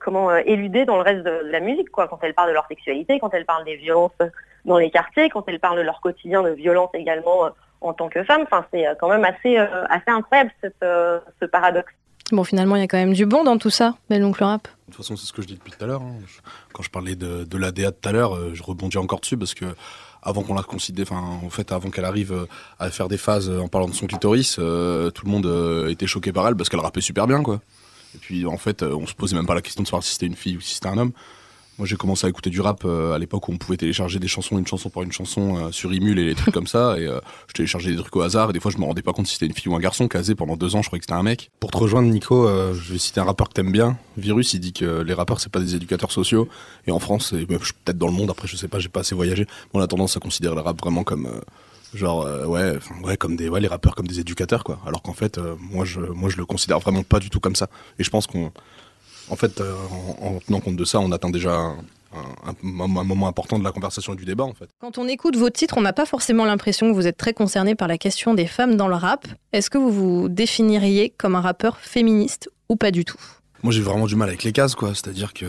[0.00, 2.08] comment euh, éludés dans le reste de, de, la musique, quoi.
[2.08, 4.12] Quand elles parlent de leur sexualité, quand elles parlent des violences
[4.64, 7.50] dans les quartiers, quand elles parlent de leur quotidien de violence également
[7.80, 8.42] en tant que femme.
[8.42, 11.92] Enfin, c'est quand même assez assez incroyable cette, ce paradoxe.
[12.32, 14.62] Bon, finalement, il y a quand même du bon dans tout ça, belle oncle rap.
[14.64, 16.02] De toute façon, c'est ce que je dis depuis tout à l'heure.
[16.02, 16.16] Hein.
[16.72, 19.66] Quand je parlais de, de l'ADA tout à l'heure, je rebondis encore dessus parce que
[20.22, 22.46] avant qu'on la considère, en fait, avant qu'elle arrive euh,
[22.78, 26.06] à faire des phases en parlant de son clitoris, euh, tout le monde euh, était
[26.06, 27.60] choqué par elle parce qu'elle rappait super bien, quoi.
[28.14, 30.26] Et puis, en fait, on se posait même pas la question de savoir si c'était
[30.26, 31.12] une fille ou si c'était un homme.
[31.78, 34.28] Moi, j'ai commencé à écouter du rap euh, à l'époque où on pouvait télécharger des
[34.28, 36.98] chansons, une chanson par une chanson euh, sur Imul et les trucs comme ça.
[36.98, 38.48] Et euh, je téléchargeais des trucs au hasard.
[38.48, 40.08] Et des fois, je me rendais pas compte si c'était une fille ou un garçon.
[40.08, 41.50] Casé pendant deux ans, je croyais que c'était un mec.
[41.60, 43.98] Pour te rejoindre, Nico, je vais citer un rappeur que t'aimes bien.
[44.16, 46.48] Virus, il dit que les rappeurs, c'est pas des éducateurs sociaux.
[46.86, 49.14] Et en France, et peut-être dans le monde, après, je sais pas, j'ai pas assez
[49.14, 49.46] voyagé.
[49.74, 51.28] On a tendance à considérer le rap vraiment comme
[51.94, 54.80] Genre, euh, ouais, ouais, comme des, ouais, les rappeurs comme des éducateurs, quoi.
[54.86, 57.56] Alors qu'en fait, euh, moi, je, moi, je le considère vraiment pas du tout comme
[57.56, 57.68] ça.
[57.98, 58.52] Et je pense qu'on,
[59.30, 59.74] en fait, euh,
[60.20, 61.72] en, en tenant compte de ça, on atteint déjà
[62.12, 64.68] un moment important de la conversation et du débat, en fait.
[64.80, 67.74] Quand on écoute vos titres, on n'a pas forcément l'impression que vous êtes très concerné
[67.74, 69.26] par la question des femmes dans le rap.
[69.52, 73.20] Est-ce que vous vous définiriez comme un rappeur féministe ou pas du tout?
[73.66, 74.94] Moi, j'ai vraiment du mal avec les cases, quoi.
[74.94, 75.44] C'est-à-dire que.
[75.44, 75.48] euh,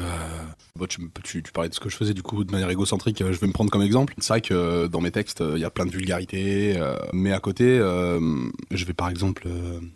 [0.76, 3.40] bon, tu, parlais de ce que je faisais, du coup, de manière égocentrique, euh, je
[3.40, 4.16] vais me prendre comme exemple.
[4.18, 6.82] C'est vrai que euh, dans mes textes, il y a plein de vulgarité,
[7.14, 9.48] mais à côté, je vais par exemple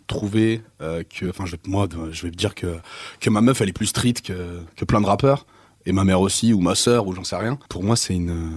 [0.06, 1.30] trouver que.
[1.30, 2.76] Enfin, je moi, je vais dire que,
[3.18, 5.44] que ma meuf, elle est plus street que, que plein de rappeurs,
[5.84, 7.58] et ma mère aussi, ou ma sœur, ou j'en sais rien.
[7.68, 8.52] Pour moi, c'est une.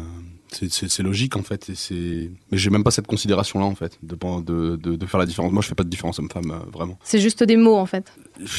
[0.52, 2.32] C'est- logique en fait, et.
[2.52, 5.52] Mais j'ai même pas cette considération-là en fait, de, de, de, de faire la différence.
[5.52, 6.98] Moi, je fais pas de différence homme-femme, euh, vraiment.
[7.04, 8.12] C'est juste des mots en fait.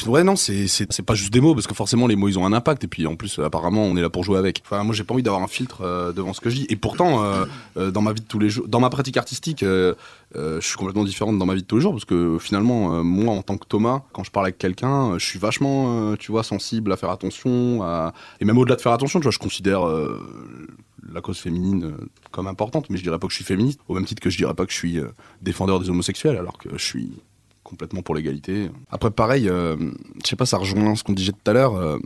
[0.07, 2.53] Ouais, non, c'est pas juste des mots, parce que forcément, les mots, ils ont un
[2.53, 2.83] impact.
[2.83, 4.61] Et puis, en plus, apparemment, on est là pour jouer avec.
[4.65, 6.65] Enfin, moi, j'ai pas envie d'avoir un filtre euh, devant ce que je dis.
[6.69, 10.59] Et pourtant, euh, dans ma vie de tous les jours, dans ma pratique artistique, je
[10.61, 13.41] suis complètement différente dans ma vie de tous les jours, parce que finalement, moi, en
[13.41, 16.97] tant que Thomas, quand je parle avec quelqu'un, je suis vachement, tu vois, sensible à
[16.97, 17.81] faire attention.
[17.83, 18.13] À...
[18.39, 19.81] Et même au-delà de faire attention, tu vois, je considère
[21.11, 23.93] la cause féminine euh, comme importante, mais je dirais pas que je suis féministe, au
[23.95, 25.07] même titre que je dirais pas que je suis euh,
[25.41, 27.11] défendeur des homosexuels, alors que je suis
[27.63, 28.69] complètement pour l'égalité.
[28.89, 29.75] Après, pareil, euh,
[30.23, 31.75] je sais pas, ça rejoint ce qu'on disait tout à l'heure.
[31.75, 31.97] euh,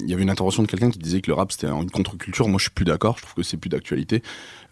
[0.00, 2.48] Il y avait une intervention de quelqu'un qui disait que le rap c'était une contre-culture.
[2.48, 3.18] Moi, je suis plus d'accord.
[3.18, 4.22] Je trouve que c'est plus d'actualité.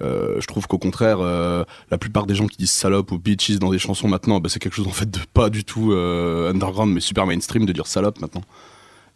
[0.01, 3.79] Je trouve qu'au contraire, la plupart des gens qui disent salope ou bitches dans des
[3.79, 7.27] chansons maintenant, bah, c'est quelque chose en fait de pas du tout underground, mais super
[7.27, 8.45] mainstream de dire salope maintenant.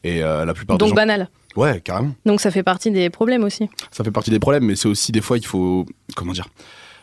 [0.04, 0.94] Et euh, la plupart des Donc gens.
[0.94, 1.28] banal.
[1.56, 2.12] Ouais, carrément.
[2.26, 3.68] Donc ça fait partie des problèmes aussi.
[3.90, 5.86] Ça fait partie des problèmes, mais c'est aussi des fois, il faut.
[6.16, 6.48] Comment dire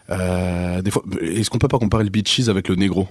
[0.09, 3.07] Euh, Des fois, est-ce qu'on peut pas comparer le bitches avec le négro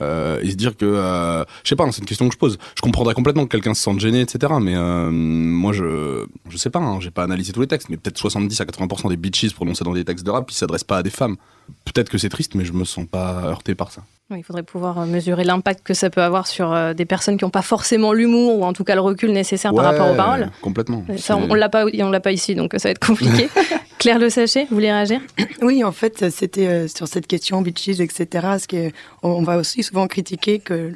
[0.00, 2.38] euh, et se dire que euh, je sais pas hein, c'est une question que je
[2.38, 6.56] pose je comprendrais complètement que quelqu'un se sente gêné etc mais euh, moi je je
[6.56, 9.16] sais pas hein, j'ai pas analysé tous les textes mais peut-être 70 à 80% des
[9.16, 11.36] bitches prononcés dans des textes de rap ils s'adressent pas à des femmes
[11.84, 14.02] peut-être que c'est triste mais je me sens pas heurté par ça
[14.36, 17.44] Il faudrait pouvoir euh, mesurer l'impact que ça peut avoir sur euh, des personnes qui
[17.44, 20.50] n'ont pas forcément l'humour ou en tout cas le recul nécessaire par rapport aux paroles.
[20.62, 23.04] complètement Ça, on, on l'a pas, on l'a pas ici, donc euh, ça va être
[23.04, 23.48] compliqué.
[23.98, 25.20] Claire Le Sachet, vous voulez réagir?
[25.60, 28.26] Oui, en fait, c'était euh, sur cette question bitches, etc.
[28.58, 30.92] Ce qui est- on, va aussi souvent critiquer que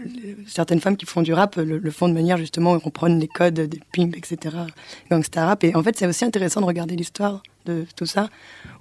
[0.47, 3.29] certaines femmes qui font du rap le, le font de manière justement on prenne les
[3.29, 4.57] codes des pimps, etc.
[5.11, 5.65] Gangsta rap.
[5.65, 8.29] Et en fait, c'est aussi intéressant de regarder l'histoire de tout ça,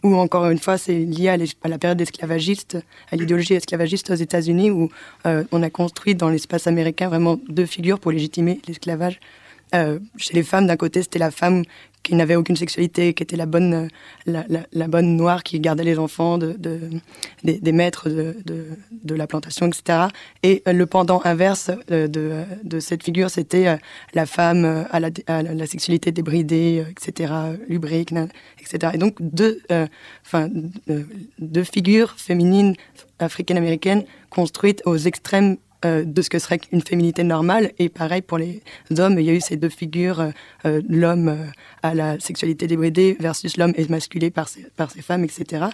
[0.03, 2.77] où encore une fois, c'est lié à la période esclavagiste,
[3.11, 4.89] à l'idéologie esclavagiste aux États-Unis, où
[5.25, 9.19] euh, on a construit dans l'espace américain vraiment deux figures pour légitimer l'esclavage.
[9.73, 11.63] Euh, chez les femmes, d'un côté, c'était la femme
[12.04, 13.88] qui n'avait aucune sexualité, qui était la bonne,
[14.28, 14.43] euh,
[14.74, 16.80] la, noire qui gardait les enfants de, de-
[17.43, 20.08] des, maîtres de, de- la plantation, etc.
[20.43, 23.78] Et euh, le pendant inverse euh, de, de cette figure, c'était
[24.14, 27.34] la femme à la, à sexualité débridée, etc.,
[27.70, 28.12] lubrique,
[28.60, 28.91] etc.
[28.95, 29.62] Et donc deux
[31.64, 32.76] figures féminines
[33.20, 37.71] africaines-américaines construites aux extrêmes euh, de ce que serait une féminité normale.
[37.79, 38.61] Et pareil pour les
[38.97, 40.31] hommes, il y a eu ces deux figures,
[40.65, 41.45] euh, l'homme euh,
[41.81, 45.65] à la sexualité débridée versus l'homme émasculé par ses, par ses femmes, etc.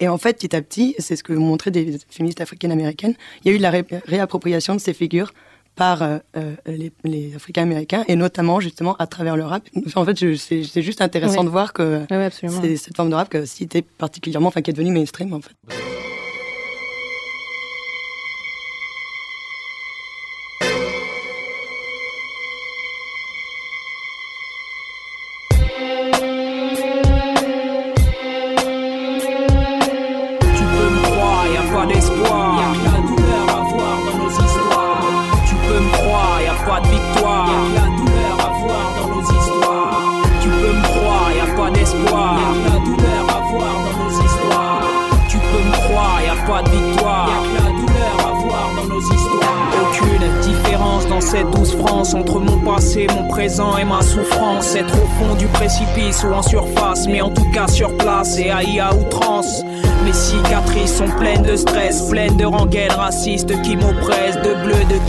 [0.00, 3.14] Et en fait, petit à petit, c'est ce que montraient des féministes africaines-américaines,
[3.44, 5.32] il y a eu la ré- réappropriation de ces figures
[5.76, 6.18] par euh,
[6.66, 9.62] les, les Africains-Américains et notamment justement à travers le rap.
[9.94, 11.44] En fait, c'est juste intéressant Oui.
[11.46, 14.70] de voir que Oui, c'est cette forme de rap que si était particulièrement, enfin qui
[14.70, 15.52] est devenue mainstream en fait.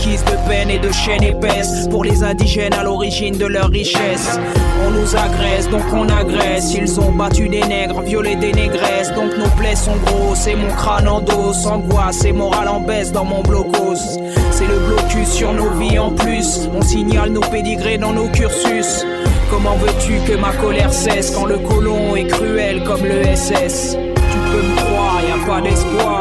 [0.06, 1.86] De peine et de chaînes épaisses.
[1.90, 4.38] Pour les indigènes à l'origine de leur richesse,
[4.86, 6.74] on nous agresse, donc on agresse.
[6.74, 10.68] Ils ont battu des nègres, violé des négresses, donc nos plaies sont grosses et mon
[10.74, 14.18] crâne en dos, angoisse et morale en baisse dans mon blocos.
[14.50, 19.04] C'est le blocus sur nos vies en plus, on signale nos pédigrés dans nos cursus.
[19.50, 24.38] Comment veux-tu que ma colère cesse quand le colon est cruel comme le SS Tu
[24.50, 26.19] peux me croire, y a pas d'espoir.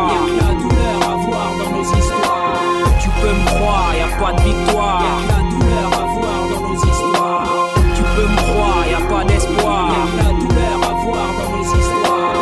[4.21, 7.69] la douleur à voir dans nos histoires.
[7.95, 9.91] Tu peux me croire, y a pas d'espoir.
[10.17, 12.33] La douleur à voir dans nos histoires.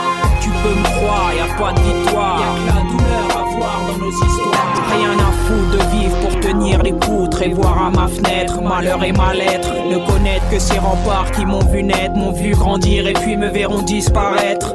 [0.41, 2.41] Tu peux me croire, y a pas de victoire.
[2.65, 4.73] La douleur à voir dans nos histoires.
[4.91, 9.03] Rien à foutre de vivre pour tenir les poutres et voir à ma fenêtre malheur
[9.03, 9.69] et mal-être.
[9.89, 13.49] Ne connaître que ces remparts qui m'ont vu naître, m'ont vu grandir et puis me
[13.49, 14.73] verront disparaître.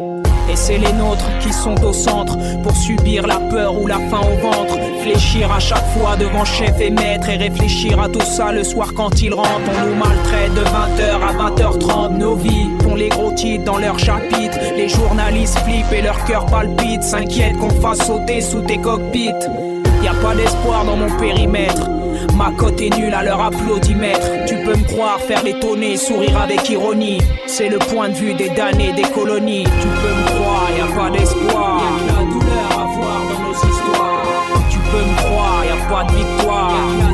[0.50, 4.20] Et c'est les nôtres qui sont au centre pour subir la peur ou la faim
[4.22, 4.76] au ventre.
[5.02, 8.92] Fléchir à chaque fois devant chef et maître et réfléchir à tout ça le soir
[8.94, 9.48] quand ils rentrent.
[9.82, 12.18] On nous maltraite de 20h à 20h30.
[12.18, 14.58] Nos vies font les gros titres dans leurs chapitres.
[14.76, 17.02] Les journalistes flippent et leur cœur palpite.
[17.02, 19.30] S'inquiètent qu'on fasse sauter sous tes cockpits.
[20.02, 21.88] Y a pas d'espoir dans mon périmètre.
[22.36, 24.46] Ma cote est nulle à leur applaudimètre.
[24.46, 27.20] Tu peux me croire, faire l'étonner, sourire avec ironie.
[27.46, 29.64] C'est le point de vue des damnés des colonies.
[29.64, 31.82] Tu peux me croire, y a pas d'espoir.
[31.82, 34.22] Y'a que la douleur à voir dans nos histoires.
[34.70, 37.11] Tu peux me croire, y a pas de victoire.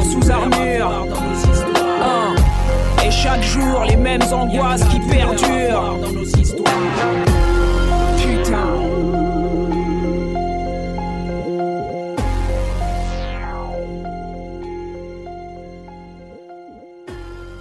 [0.00, 1.06] Sous armure.
[3.04, 5.98] Et chaque jour les mêmes angoisses qui perdurent.
[8.16, 8.68] Putain.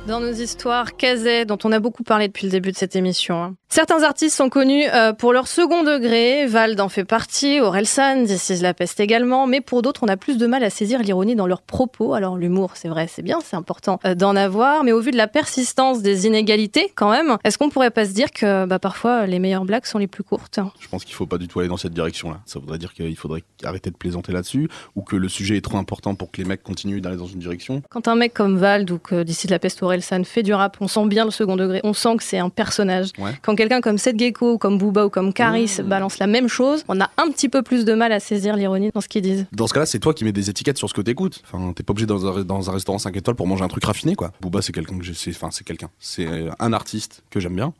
[0.07, 3.35] Dans nos histoires, Kazé, dont on a beaucoup parlé depuis le début de cette émission.
[3.43, 3.55] hein.
[3.73, 8.49] Certains artistes sont connus euh, pour leur second degré, Vald en fait partie, Orelsan, This
[8.49, 11.35] is la peste également, mais pour d'autres, on a plus de mal à saisir l'ironie
[11.35, 12.13] dans leurs propos.
[12.13, 15.15] Alors l'humour, c'est vrai, c'est bien, c'est important euh, d'en avoir, mais au vu de
[15.15, 19.25] la persistance des inégalités quand même, est-ce qu'on pourrait pas se dire que bah, parfois
[19.25, 20.59] les meilleures blagues sont les plus courtes?
[20.81, 22.41] Je pense qu'il faut pas du tout aller dans cette direction-là.
[22.45, 24.67] Ça voudrait dire qu'il faudrait arrêter de plaisanter là-dessus,
[24.97, 27.39] ou que le sujet est trop important pour que les mecs continuent d'aller dans une
[27.39, 27.81] direction.
[27.89, 31.05] Quand un mec comme Vald ou que la peste Orelsan fait du rap, on sent
[31.05, 33.11] bien le second degré, on sent que c'est un personnage.
[33.17, 33.31] Ouais.
[33.41, 36.99] Quand quelqu'un comme Seth Gecko, comme Booba ou comme Caris balance la même chose, on
[36.99, 39.45] a un petit peu plus de mal à saisir l'ironie dans ce qu'ils disent.
[39.51, 41.43] Dans ce cas-là, c'est toi qui mets des étiquettes sur ce que t'écoutes.
[41.45, 43.85] Enfin, t'es pas obligé dans un, dans un restaurant 5 étoiles pour manger un truc
[43.85, 44.31] raffiné, quoi.
[44.41, 45.91] Booba, c'est quelqu'un que je sais, enfin, c'est quelqu'un.
[45.99, 47.71] C'est euh, un artiste que j'aime bien,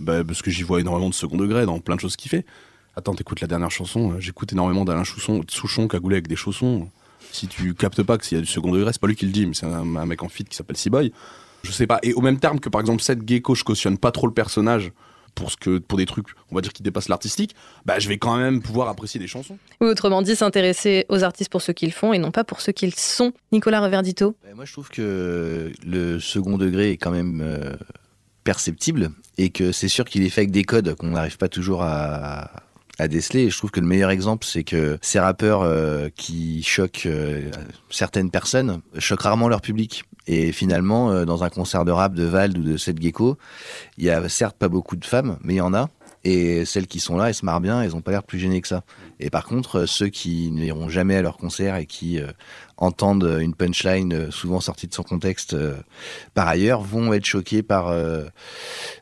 [0.00, 2.46] bah, parce que j'y vois énormément de second degré dans plein de choses qu'il fait.
[2.96, 6.88] Attends, t'écoutes la dernière chanson, euh, j'écoute énormément d'Alain Chousson, Souchon cagoulé avec des chaussons.
[7.32, 9.26] Si tu captes pas que s'il y a du second degré, c'est pas lui qui
[9.26, 11.12] le dit, mais c'est un, un mec en feat qui s'appelle Seaboy.
[11.64, 11.98] Je sais pas.
[12.02, 14.90] Et au même terme que par exemple Seth Gecko, je cautionne pas trop le personnage
[15.38, 17.54] pour ce que pour des trucs, on va dire qui dépassent l'artistique.
[17.86, 19.56] Bah, je vais quand même pouvoir apprécier des chansons.
[19.80, 22.72] Ou autrement dit, s'intéresser aux artistes pour ce qu'ils font et non pas pour ce
[22.72, 23.32] qu'ils sont.
[23.52, 24.34] Nicolas Reverdito.
[24.56, 27.76] Moi, je trouve que le second degré est quand même euh,
[28.42, 31.82] perceptible et que c'est sûr qu'il est fait avec des codes qu'on n'arrive pas toujours
[31.84, 32.50] à,
[32.98, 33.44] à déceler.
[33.44, 37.50] Et je trouve que le meilleur exemple, c'est que ces rappeurs euh, qui choquent euh,
[37.90, 40.04] certaines personnes choquent rarement leur public.
[40.26, 43.38] Et finalement, euh, dans un concert de rap de Vald ou de Seth Gecko,
[43.96, 45.88] il y a certes pas beaucoup de femmes, mais il y en a.
[46.24, 48.60] Et celles qui sont là, elles se marrent bien, elles ont pas l'air plus gênées
[48.60, 48.82] que ça.
[49.20, 52.28] Et par contre, euh, ceux qui n'iront jamais à leur concert et qui euh,
[52.76, 55.74] entendent une punchline euh, souvent sortie de son contexte euh,
[56.34, 58.24] par ailleurs vont être choqués par euh,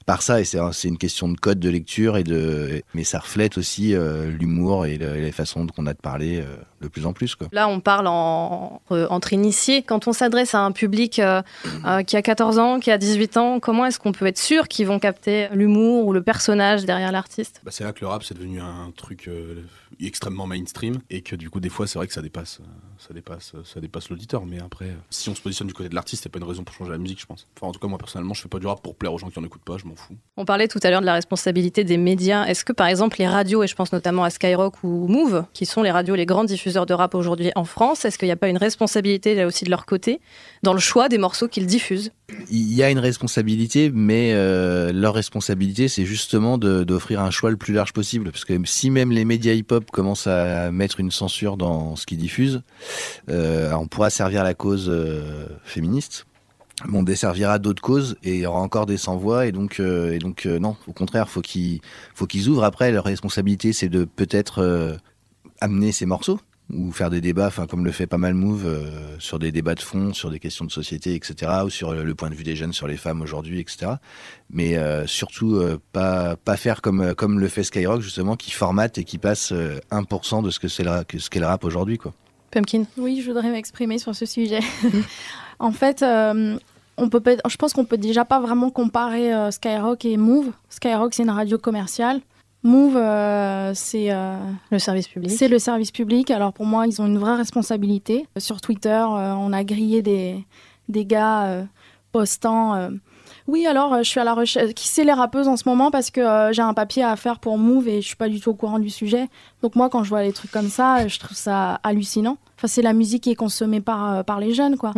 [0.06, 0.40] par ça.
[0.40, 3.58] Et c'est un- c'est une question de code de lecture et de, mais ça reflète
[3.58, 7.04] aussi euh, l'humour et, le- et les façons qu'on a de parler euh, de plus
[7.06, 7.34] en plus.
[7.34, 7.48] Quoi.
[7.52, 9.82] Là, on parle en- euh, entre initiés.
[9.82, 11.42] Quand on s'adresse à un public euh,
[11.86, 14.68] euh, qui a 14 ans, qui a 18 ans, comment est-ce qu'on peut être sûr
[14.68, 17.60] qu'ils vont capter l'humour ou le personnage derrière l'artiste?
[17.64, 19.62] Bah, c'est là que le rap c'est devenu un truc euh,
[20.06, 22.64] extrêmement mainstream et que du coup des fois c'est vrai que ça dépasse, euh,
[22.98, 24.46] ça dépasse, euh, ça dépasse l'auditeur.
[24.46, 26.64] Mais après, euh, si on se positionne du côté de l'artiste, c'est pas une raison
[26.64, 27.46] pour changer la musique, je pense.
[27.56, 29.30] Enfin en tout cas moi personnellement, je fais pas du rap pour plaire aux gens
[29.30, 30.16] qui en écoutent pas, je m'en fous.
[30.36, 32.44] On parlait tout à l'heure de la responsabilité des médias.
[32.46, 35.66] Est-ce que, par exemple, les radios, et je pense notamment à Skyrock ou Move, qui
[35.66, 38.36] sont les radios les grands diffuseurs de rap aujourd'hui en France, est-ce qu'il n'y a
[38.36, 40.20] pas une responsabilité là aussi de leur côté
[40.62, 42.12] dans le choix des morceaux qu'ils diffusent?
[42.50, 47.56] Il y a une responsabilité, mais euh, leur responsabilité, c'est justement d'offrir un choix le
[47.56, 48.32] plus large possible.
[48.32, 52.18] Parce que si même les médias hip-hop commencent à mettre une censure dans ce qu'ils
[52.18, 52.62] diffusent,
[53.30, 56.26] euh, on pourra servir la cause euh, féministe.
[56.88, 60.18] mais On desservira d'autres causes et il y aura encore des sans-voix et donc et
[60.18, 61.42] donc non au contraire faut
[62.14, 64.98] faut qu'ils ouvrent après leur responsabilité c'est de peut-être
[65.60, 66.38] amener ces morceaux
[66.72, 69.74] ou faire des débats, enfin comme le fait pas mal Move euh, sur des débats
[69.74, 72.42] de fond, sur des questions de société, etc., ou sur le, le point de vue
[72.44, 73.92] des jeunes sur les femmes aujourd'hui, etc.
[74.50, 78.50] Mais euh, surtout euh, pas pas faire comme euh, comme le fait Skyrock justement, qui
[78.50, 81.46] formate et qui passe euh, 1% de ce que c'est le, que ce qu'est le
[81.46, 82.12] rap aujourd'hui, quoi.
[82.50, 82.84] Pumpkin.
[82.96, 84.60] Oui, je voudrais m'exprimer sur ce sujet.
[85.58, 86.58] en fait, euh,
[86.96, 90.52] on peut, je pense qu'on peut déjà pas vraiment comparer euh, Skyrock et Move.
[90.70, 92.20] Skyrock, c'est une radio commerciale.
[92.66, 94.36] Move, euh, c'est euh,
[94.70, 95.30] le service public.
[95.30, 96.30] C'est le service public.
[96.30, 98.26] Alors pour moi, ils ont une vraie responsabilité.
[98.38, 100.44] Sur Twitter, euh, on a grillé des,
[100.88, 101.66] des gars
[102.12, 102.90] postant.
[103.46, 104.74] oui, alors je suis à la recherche.
[104.74, 107.56] Qui c'est les rappeuses en ce moment Parce que j'ai un papier à faire pour
[107.56, 109.28] Move et je suis pas du tout au courant du sujet.
[109.62, 112.36] Donc moi, quand je vois les trucs comme ça, je trouve ça hallucinant.
[112.56, 114.92] Enfin, c'est la musique qui est consommée par, par les jeunes, quoi.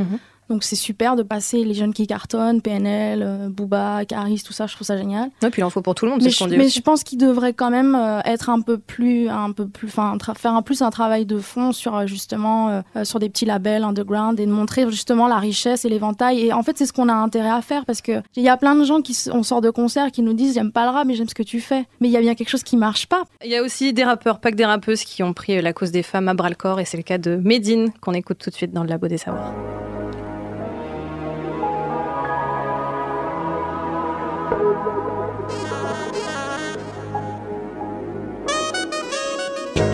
[0.49, 4.67] Donc c'est super de passer les jeunes qui cartonnent, PNL, euh, Booba, Caris, tout ça,
[4.67, 5.31] je trouve ça génial.
[5.43, 6.79] Ouais, puis il en faut pour tout le monde, c'est ce qu'on dit mais aussi.
[6.79, 10.17] je pense qu'il devrait quand même euh, être un peu plus, un peu plus, enfin,
[10.37, 13.45] faire un plus un travail de fond sur euh, justement euh, euh, sur des petits
[13.45, 16.41] labels underground et de montrer justement la richesse et l'éventail.
[16.41, 18.57] Et en fait, c'est ce qu'on a intérêt à faire parce que il y a
[18.57, 21.07] plein de gens qui, on sort de concert qui nous disent j'aime pas le rap
[21.07, 21.85] mais j'aime ce que tu fais.
[22.01, 23.25] Mais il y a bien quelque chose qui marche pas.
[23.45, 25.91] Il y a aussi des rappeurs, pas que des rappeuses, qui ont pris la cause
[25.91, 28.51] des femmes à bras le corps, et c'est le cas de Medine, qu'on écoute tout
[28.51, 29.55] de suite dans le Labo des Savoirs.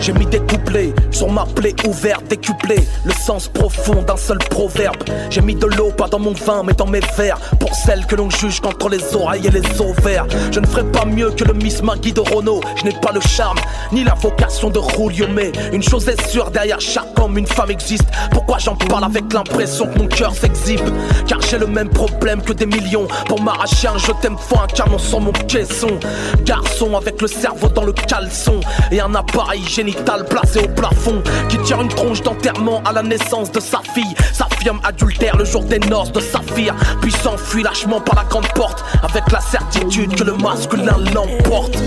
[0.05, 2.75] J'ai mis des couplets sur ma plaie ouverte, décuplé
[3.05, 4.97] le sens profond d'un seul proverbe.
[5.31, 7.39] J'ai mis de l'eau, pas dans mon vin, mais dans mes verres.
[7.59, 10.27] Pour celles que l'on juge qu'entre les oreilles et les ovaires.
[10.51, 12.61] Je ne ferai pas mieux que le Miss Maggie de Renault.
[12.75, 13.57] Je n'ai pas le charme,
[13.91, 17.71] ni la vocation de Julio, mais une chose est sûre, derrière chaque homme, une femme
[17.71, 18.05] existe.
[18.29, 20.87] Pourquoi j'en parle avec l'impression que mon cœur s'exhibe?
[21.25, 23.07] Car j'ai le même problème que des millions.
[23.27, 25.97] Pour m'arracher un je t'aime, faut un canon sur mon caisson.
[26.43, 28.59] Garçon avec le cerveau dans le caleçon
[28.91, 33.51] et un appareil génital placé au plafond qui tire une tronche d'enterrement à la naissance
[33.51, 34.15] de sa fille.
[34.33, 38.83] S'affirme adultère le jour des noces de saphir, puis s'enfuit lâchement par la grande porte
[39.03, 41.77] avec la certitude que le masculin l'emporte.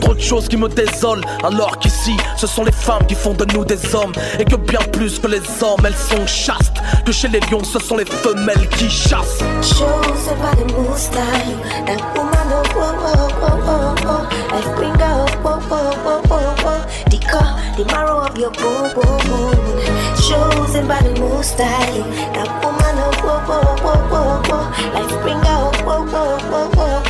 [0.00, 3.46] Trop de choses qui me désolent, alors qu'ici, ce sont les femmes qui font de
[3.54, 4.12] nous des hommes.
[4.38, 6.76] Et que bien plus que les hommes, elles sont chastes.
[7.06, 9.42] Que chez les lions, ce sont les femelles qui chassent.
[17.34, 19.50] sucker The marrow of your boo boo boo
[20.28, 22.00] Chosen by the most high.
[22.32, 24.64] That woman, oh, oh, oh, oh, oh, oh, oh.
[24.94, 27.03] Life bringer, oh, oh, oh, oh, oh.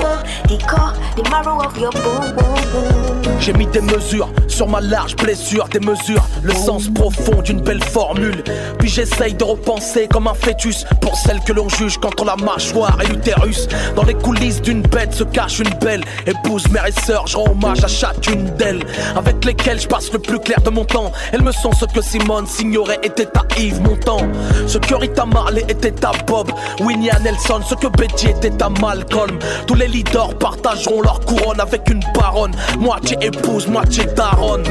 [3.40, 7.82] J'ai mis des mesures sur ma large blessure, des mesures, le sens profond d'une belle
[7.82, 8.42] formule.
[8.78, 12.96] Puis j'essaye de repenser comme un fœtus pour celle que l'on juge qu'entre la mâchoire
[13.02, 13.68] et l'utérus.
[13.96, 17.26] Dans les coulisses d'une bête se cache une belle épouse, mère et sœur.
[17.26, 18.84] Je rends hommage à chacune d'elles,
[19.16, 21.12] avec lesquelles je passe le plus clair de mon temps.
[21.32, 24.20] Elles me sont ce que Simone Signoret était à Yves Montand,
[24.66, 26.50] ce que Rita Marley était à Bob,
[26.80, 29.38] Winnie à Nelson, ce que Betty était à Malcolm.
[29.66, 34.64] Tous les leaders partageront leur couronne avec une baronne, moitié épouse, moitié daronne.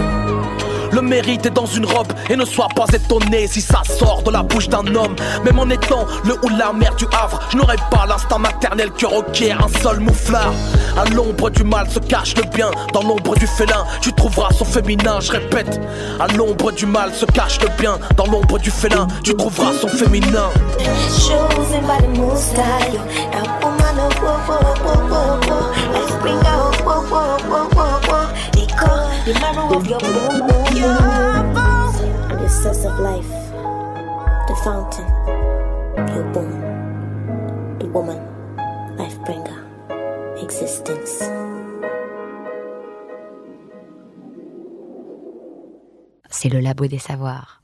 [0.92, 4.30] Le mérite est dans une robe et ne sois pas étonné si ça sort de
[4.30, 5.16] la bouche d'un homme.
[5.44, 9.08] Même en étant le ou la mère du Havre, je n'aurais pas l'instinct maternel que
[9.08, 10.54] requiert un seul mouflard.
[10.96, 14.66] À l'ombre du mal se cache le bien, dans l'ombre du félin, tu trouveras son
[14.66, 15.82] féminin, je répète.
[16.20, 19.88] À l'ombre du mal se cache le bien, dans l'ombre du félin, tu trouveras son
[19.88, 20.52] féminin.
[46.30, 47.62] C'est le labo des savoirs.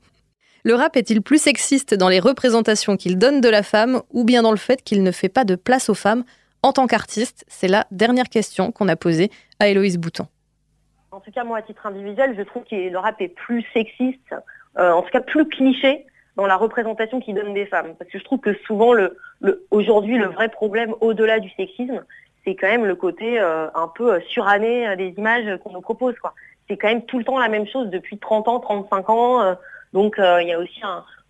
[0.62, 4.42] Le rap est-il plus sexiste dans les représentations qu'il donne de la femme ou bien
[4.42, 6.24] dans le fait qu'il ne fait pas de place aux femmes
[6.62, 10.26] en tant qu'artiste C'est la dernière question qu'on a posée à Héloïse Bouton.
[11.12, 14.34] En tout cas, moi, à titre individuel, je trouve que le rap est plus sexiste,
[14.78, 16.06] euh, en tout cas plus cliché
[16.36, 17.94] dans la représentation qu'il donne des femmes.
[17.98, 18.94] Parce que je trouve que souvent,
[19.70, 22.04] aujourd'hui, le vrai problème au-delà du sexisme,
[22.44, 26.14] c'est quand même le côté euh, un peu euh, suranné des images qu'on nous propose.
[26.68, 29.56] C'est quand même tout le temps la même chose depuis 30 ans, 35 ans.
[29.92, 30.80] donc il y a aussi,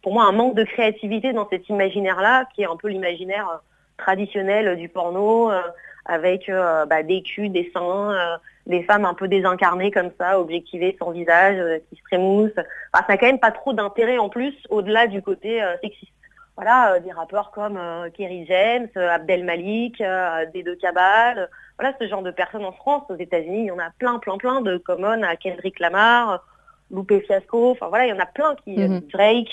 [0.02, 3.62] pour moi, un manque de créativité dans cet imaginaire-là, qui est un peu l'imaginaire
[4.00, 5.60] euh, traditionnel du porno, euh,
[6.04, 8.36] avec euh, bah, des culs, des seins, euh,
[8.66, 12.50] des femmes un peu désincarnées comme ça, objectivées, sans visage, qui se trémoussent.
[12.92, 16.12] Enfin, ça n'a quand même pas trop d'intérêt en plus, au-delà du côté sexiste.
[16.56, 20.02] Voilà, euh, des rappeurs comme euh, Kerry James, euh, Abdel Malik,
[20.52, 21.46] des deux Cabal, euh,
[21.78, 24.36] voilà ce genre de personnes en France, aux États-Unis, il y en a plein, plein,
[24.36, 26.44] plein de Common à Kendrick Lamar,
[26.90, 29.00] Loupé Fiasco, enfin voilà, il y en a plein qui Mhm.
[29.10, 29.48] Drake,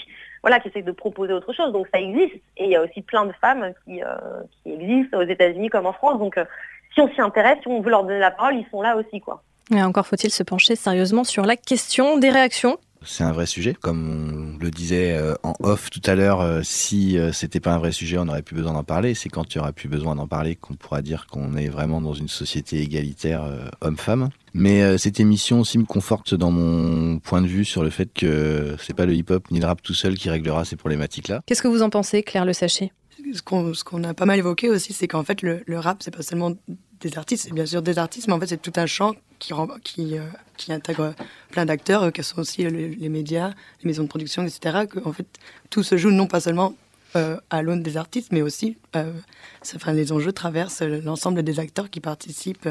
[0.48, 1.74] voilà, qui essayent de proposer autre chose.
[1.74, 2.36] Donc ça existe.
[2.56, 5.92] Et il y a aussi plein de femmes qui, euh, existent aux États-Unis comme en
[5.92, 6.20] France.
[6.20, 6.46] Donc euh,
[6.94, 9.20] si on s'y intéresse, si on veut leur donner la parole, ils sont là aussi,
[9.20, 9.44] quoi.
[9.76, 13.74] Et encore faut-il se pencher sérieusement sur la question des réactions c'est un vrai sujet.
[13.74, 17.74] Comme on le disait euh, en off tout à l'heure, euh, si euh, c'était pas
[17.74, 19.14] un vrai sujet, on n'aurait plus besoin d'en parler.
[19.14, 22.02] C'est quand il y aura plus besoin d'en parler qu'on pourra dire qu'on est vraiment
[22.02, 23.50] dans une société égalitaire
[23.82, 24.30] homme-femme.
[24.54, 28.76] Mais cette émission aussi me conforte dans mon point de vue sur le fait que
[28.82, 31.42] c'est pas le hip-hop ni le rap tout seul qui réglera ces problématiques-là.
[31.46, 32.92] Qu'est-ce que vous en pensez, Claire Le Sachet?
[33.34, 36.02] Ce qu'on ce qu'on a pas mal évoqué aussi, c'est qu'en fait, le, le rap,
[36.02, 36.54] c'est pas seulement
[37.00, 39.14] des artistes, c'est bien sûr des artistes, mais en fait, c'est tout un champ
[39.52, 40.24] euh,
[40.58, 41.14] qui intègre
[41.52, 43.50] plein d'acteurs, euh, que sont aussi les, médias,
[43.82, 44.86] les maisons de production, etc.
[45.06, 45.28] En fait,
[45.70, 46.74] tout se joue non pas seulement
[47.16, 52.00] euh, à l'aune des artistes, mais aussi, enfin, les enjeux traversent l'ensemble des acteurs qui
[52.00, 52.70] participent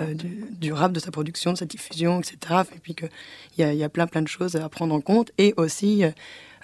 [0.00, 2.62] du, rap, de sa production, de sa diffusion, etc.
[2.74, 3.10] Et puis qu'il
[3.58, 5.32] y y a plein, plein de choses à prendre en compte.
[5.38, 6.04] Et aussi,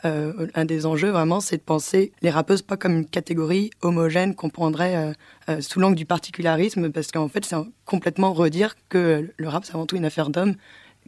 [0.05, 4.35] euh, un des enjeux vraiment, c'est de penser les rappeuses pas comme une catégorie homogène
[4.35, 5.13] qu'on prendrait euh,
[5.49, 9.65] euh, sous l'angle du particularisme, parce qu'en fait, c'est un- complètement redire que le rap,
[9.65, 10.55] c'est avant tout une affaire d'hommes,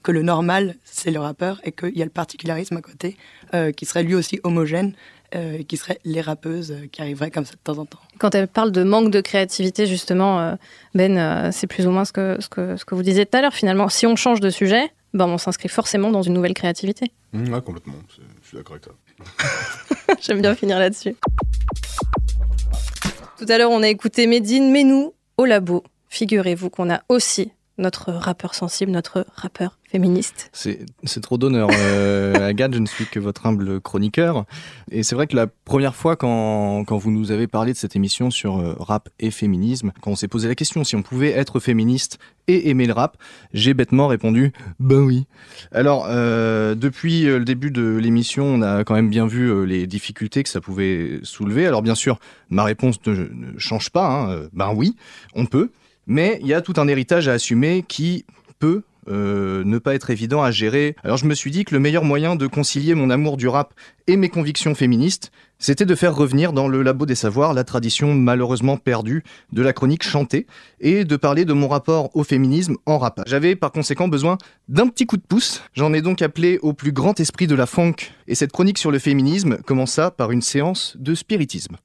[0.02, 3.16] que le normal, c'est le rappeur, et qu'il y a le particularisme à côté,
[3.54, 4.94] euh, qui serait lui aussi homogène,
[5.34, 8.00] euh, et qui serait les rappeuses euh, qui arriveraient comme ça de temps en temps.
[8.18, 10.54] Quand elle parle de manque de créativité, justement, euh,
[10.94, 13.36] Ben, euh, c'est plus ou moins ce que, ce, que, ce que vous disiez tout
[13.38, 13.54] à l'heure.
[13.54, 17.12] Finalement, si on change de sujet, ben, on s'inscrit forcément dans une nouvelle créativité.
[17.32, 17.94] Mmh, ouais, complètement.
[20.20, 21.16] J'aime bien finir là-dessus.
[23.38, 27.52] Tout à l'heure, on a écouté Medine, mais nous, au labo, figurez-vous qu'on a aussi
[27.82, 30.48] notre rappeur sensible, notre rappeur féministe.
[30.52, 31.68] C'est trop d'honneur.
[31.70, 34.46] Euh, Agathe, je ne suis que votre humble chroniqueur.
[34.90, 37.94] Et c'est vrai que la première fois, quand, quand vous nous avez parlé de cette
[37.94, 41.30] émission sur euh, rap et féminisme, quand on s'est posé la question si on pouvait
[41.32, 42.18] être féministe
[42.48, 43.18] et aimer le rap,
[43.52, 45.26] j'ai bêtement répondu ben oui.
[45.72, 50.42] Alors, euh, depuis le début de l'émission, on a quand même bien vu les difficultés
[50.42, 51.66] que ça pouvait soulever.
[51.66, 52.18] Alors, bien sûr,
[52.48, 54.08] ma réponse ne, ne change pas.
[54.08, 54.48] hein.
[54.54, 54.96] Ben oui,
[55.34, 55.70] on peut.
[56.12, 58.26] Mais il y a tout un héritage à assumer qui
[58.58, 60.94] peut euh, ne pas être évident à gérer.
[61.02, 63.72] Alors je me suis dit que le meilleur moyen de concilier mon amour du rap
[64.06, 68.12] et mes convictions féministes, c'était de faire revenir dans le labo des savoirs la tradition
[68.14, 70.46] malheureusement perdue de la chronique chantée
[70.80, 73.22] et de parler de mon rapport au féminisme en rap.
[73.26, 74.36] J'avais par conséquent besoin
[74.68, 75.62] d'un petit coup de pouce.
[75.72, 77.94] J'en ai donc appelé au plus grand esprit de la funk
[78.28, 81.78] et cette chronique sur le féminisme commença par une séance de spiritisme.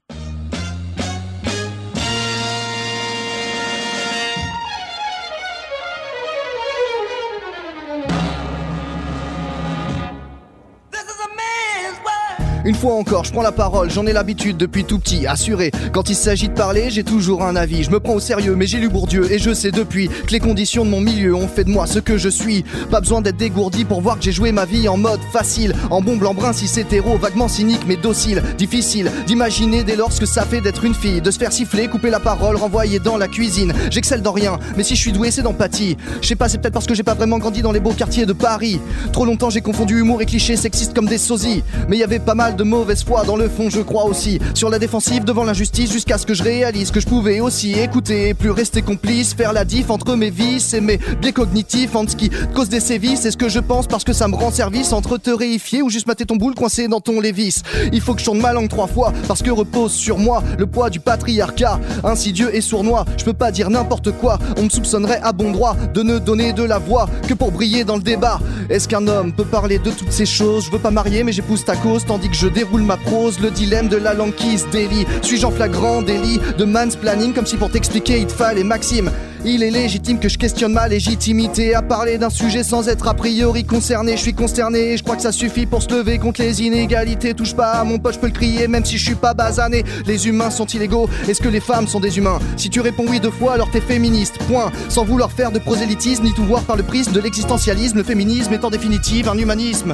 [12.65, 15.71] Une fois encore, je prends la parole, j'en ai l'habitude depuis tout petit, assuré.
[15.93, 17.83] Quand il s'agit de parler, j'ai toujours un avis.
[17.83, 20.39] Je me prends au sérieux, mais j'ai lu Bourdieu et je sais depuis que les
[20.39, 22.63] conditions de mon milieu ont fait de moi ce que je suis.
[22.91, 26.01] Pas besoin d'être dégourdi pour voir que j'ai joué ma vie en mode facile, en
[26.01, 28.41] bon blanc brun si c'est héros, vaguement cynique mais docile.
[28.57, 31.87] Difficile d'imaginer dès lors ce que ça fait d'être une fille, de se faire siffler,
[31.87, 33.73] couper la parole, renvoyer dans la cuisine.
[33.91, 35.95] J'excelle dans rien, mais si je suis doué, c'est d'empathie.
[36.21, 38.25] Je sais pas, c'est peut-être parce que j'ai pas vraiment grandi dans les beaux quartiers
[38.25, 38.81] de Paris.
[39.13, 41.63] Trop longtemps j'ai confondu humour et clichés sexistes comme des sosies.
[41.87, 44.39] Mais il y avait pas mal de mauvaise foi dans le fond, je crois aussi.
[44.55, 48.33] Sur la défensive devant l'injustice jusqu'à ce que je réalise que je pouvais aussi écouter
[48.33, 52.15] plus rester complice, faire la diff entre mes vices et mes biais cognitifs, entre ce
[52.15, 54.91] qui cause des sévices et ce que je pense parce que ça me rend service
[54.91, 57.61] entre te réifier ou juste mater ton boule coincé dans ton lévis.
[57.93, 60.65] Il faut que je tourne ma langue trois fois parce que repose sur moi le
[60.65, 61.79] poids du patriarcat.
[62.03, 64.39] Insidieux et sournois, je peux pas dire n'importe quoi.
[64.57, 67.83] On me soupçonnerait à bon droit de ne donner de la voix que pour briller
[67.83, 68.39] dans le débat.
[68.69, 70.65] Est-ce qu'un homme peut parler de toutes ces choses?
[70.65, 73.39] Je veux pas marier mais j'épouse ta cause tandis que je déroule ma prose.
[73.39, 75.05] Le dilemme de la langue qui se délie.
[75.21, 79.09] Suis-je en flagrant délit de mansplaining comme si pour t'expliquer il te fallait Maxime?
[79.45, 83.13] Il est légitime que je questionne ma légitimité à parler d'un sujet sans être a
[83.13, 84.17] priori concerné.
[84.17, 87.33] Je suis consterné et je crois que ça suffit pour se lever contre les inégalités.
[87.33, 89.83] Touche pas à mon pote, je peux le crier même si je suis pas basané.
[90.05, 92.39] Les humains sont-ils égaux Est-ce que les femmes sont des humains?
[92.55, 94.37] Si tu réponds oui deux fois, alors t'es féministe.
[94.47, 94.71] Point.
[94.89, 98.53] Sans vouloir faire de prosélytisme ni tout voir par le prisme de l'existentialisme, le féminisme
[98.53, 99.93] est en définitive un humanisme.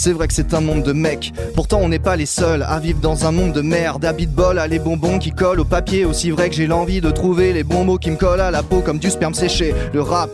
[0.00, 2.78] C'est vrai que c'est un monde de mecs, pourtant on n'est pas les seuls à
[2.78, 4.04] vivre dans un monde de merde.
[4.04, 7.10] À bol, à les bonbons qui collent au papier, aussi vrai que j'ai l'envie de
[7.10, 9.74] trouver les bons mots qui me collent à la peau comme du sperme séché.
[9.92, 10.30] Le rap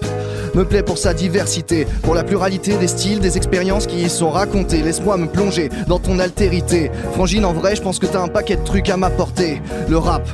[0.55, 4.29] me plaît pour sa diversité, pour la pluralité des styles, des expériences qui y sont
[4.29, 4.83] racontées.
[4.83, 6.91] Laisse-moi me plonger dans ton altérité.
[7.15, 9.62] Frangine, en vrai, je pense que t'as un paquet de trucs à m'apporter.
[9.89, 10.29] Le rap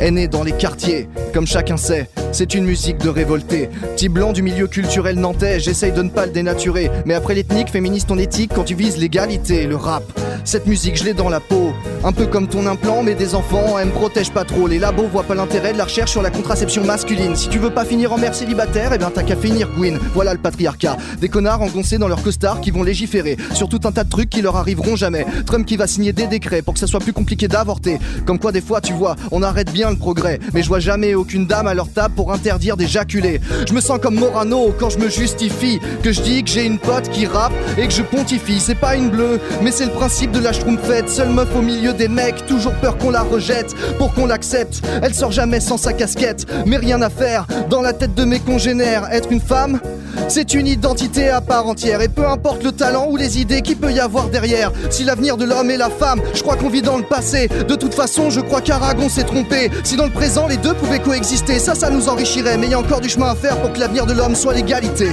[0.00, 2.10] est né dans les quartiers, comme chacun sait.
[2.34, 3.68] C'est une musique de révolté.
[3.94, 6.90] Petit blanc du milieu culturel nantais, j'essaye de ne pas le dénaturer.
[7.06, 10.02] Mais après l'ethnique, féministe en éthique, quand tu vises l'égalité, le rap.
[10.44, 11.72] Cette musique, je l'ai dans la peau.
[12.06, 14.66] Un peu comme ton implant, mais des enfants, elle me protège pas trop.
[14.66, 17.34] Les labos voient pas l'intérêt de la recherche sur la contraception masculine.
[17.34, 19.98] Si tu veux pas finir en mère célibataire, eh ben t'as qu'à finir Gwyn.
[20.12, 20.98] Voilà le patriarcat.
[21.22, 24.28] Des connards engoncés dans leurs costards qui vont légiférer sur tout un tas de trucs
[24.28, 25.24] qui leur arriveront jamais.
[25.46, 27.98] Trump qui va signer des décrets pour que ça soit plus compliqué d'avorter.
[28.26, 30.40] Comme quoi, des fois, tu vois, on arrête bien le progrès.
[30.52, 33.40] Mais je vois jamais aucune dame à leur table pour interdire d'éjaculer.
[33.66, 35.80] Je me sens comme Morano quand je me justifie.
[36.02, 38.60] Que je dis que j'ai une pote qui rappe et que je pontifie.
[38.60, 41.08] C'est pas une bleue, mais c'est le principe de la schtroumpfette.
[41.08, 44.82] Seule meuf au milieu des mecs, toujours peur qu'on la rejette pour qu'on l'accepte.
[45.02, 47.46] Elle sort jamais sans sa casquette, mais rien à faire.
[47.70, 49.80] Dans la tête de mes congénères, être une femme,
[50.28, 52.00] c'est une identité à part entière.
[52.00, 54.72] Et peu importe le talent ou les idées qu'il peut y avoir derrière.
[54.90, 57.48] Si l'avenir de l'homme et la femme, je crois qu'on vit dans le passé.
[57.48, 59.70] De toute façon, je crois qu'Aragon s'est trompé.
[59.82, 62.56] Si dans le présent les deux pouvaient coexister, ça, ça nous enrichirait.
[62.58, 64.54] Mais il y a encore du chemin à faire pour que l'avenir de l'homme soit
[64.54, 65.08] l'égalité.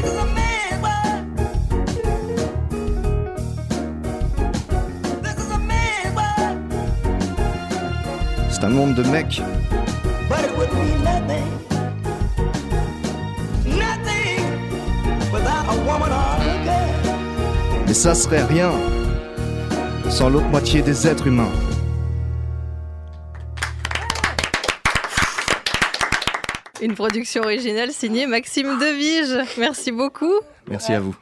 [8.61, 9.41] C'est un monde de mecs.
[10.29, 11.47] But it would be nothing,
[13.65, 14.45] nothing
[15.33, 17.85] without a woman or a girl.
[17.87, 18.71] Mais ça serait rien
[20.11, 21.49] sans l'autre moitié des êtres humains.
[26.83, 29.43] Une production originale signée Maxime Devige.
[29.57, 30.35] Merci beaucoup.
[30.69, 31.15] Merci à vous.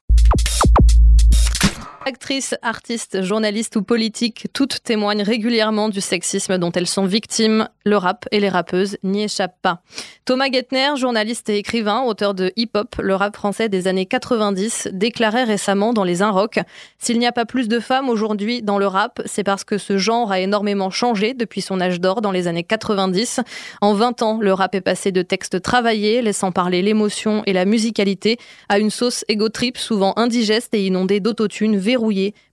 [2.09, 7.69] Actrices, artistes, journalistes ou politiques, toutes témoignent régulièrement du sexisme dont elles sont victimes.
[7.85, 9.83] Le rap et les rappeuses n'y échappent pas.
[10.25, 14.89] Thomas Gettner, journaliste et écrivain, auteur de Hip Hop, le rap français des années 90,
[14.91, 16.59] déclarait récemment dans Les Un Rock
[16.97, 19.99] S'il n'y a pas plus de femmes aujourd'hui dans le rap, c'est parce que ce
[19.99, 23.41] genre a énormément changé depuis son âge d'or dans les années 90.
[23.81, 27.65] En 20 ans, le rap est passé de textes travaillés, laissant parler l'émotion et la
[27.65, 28.37] musicalité,
[28.67, 31.77] à une sauce égo trip souvent indigeste et inondée d'autotune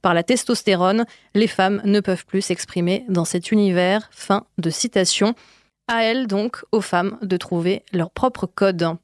[0.02, 1.04] par la testostérone.
[1.34, 4.08] Les femmes ne peuvent plus s'exprimer dans cet univers.
[4.10, 5.34] Fin de citation.
[5.88, 8.96] À elles donc, aux femmes, de trouver leur propre code.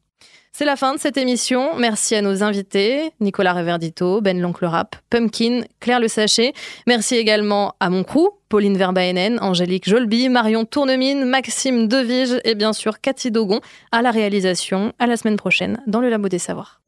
[0.55, 1.76] C'est la fin de cette émission.
[1.78, 6.53] Merci à nos invités, Nicolas Reverdito, Ben l'Oncle Rap, Pumpkin, Claire Le Sachet.
[6.86, 12.74] Merci également à mon crew, Pauline Verbaenen, Angélique Jolby, Marion Tournemine, Maxime Devige et bien
[12.74, 13.61] sûr Cathy Dogon
[13.93, 14.93] à la réalisation.
[14.99, 16.82] À la semaine prochaine dans le Labo des Savoirs.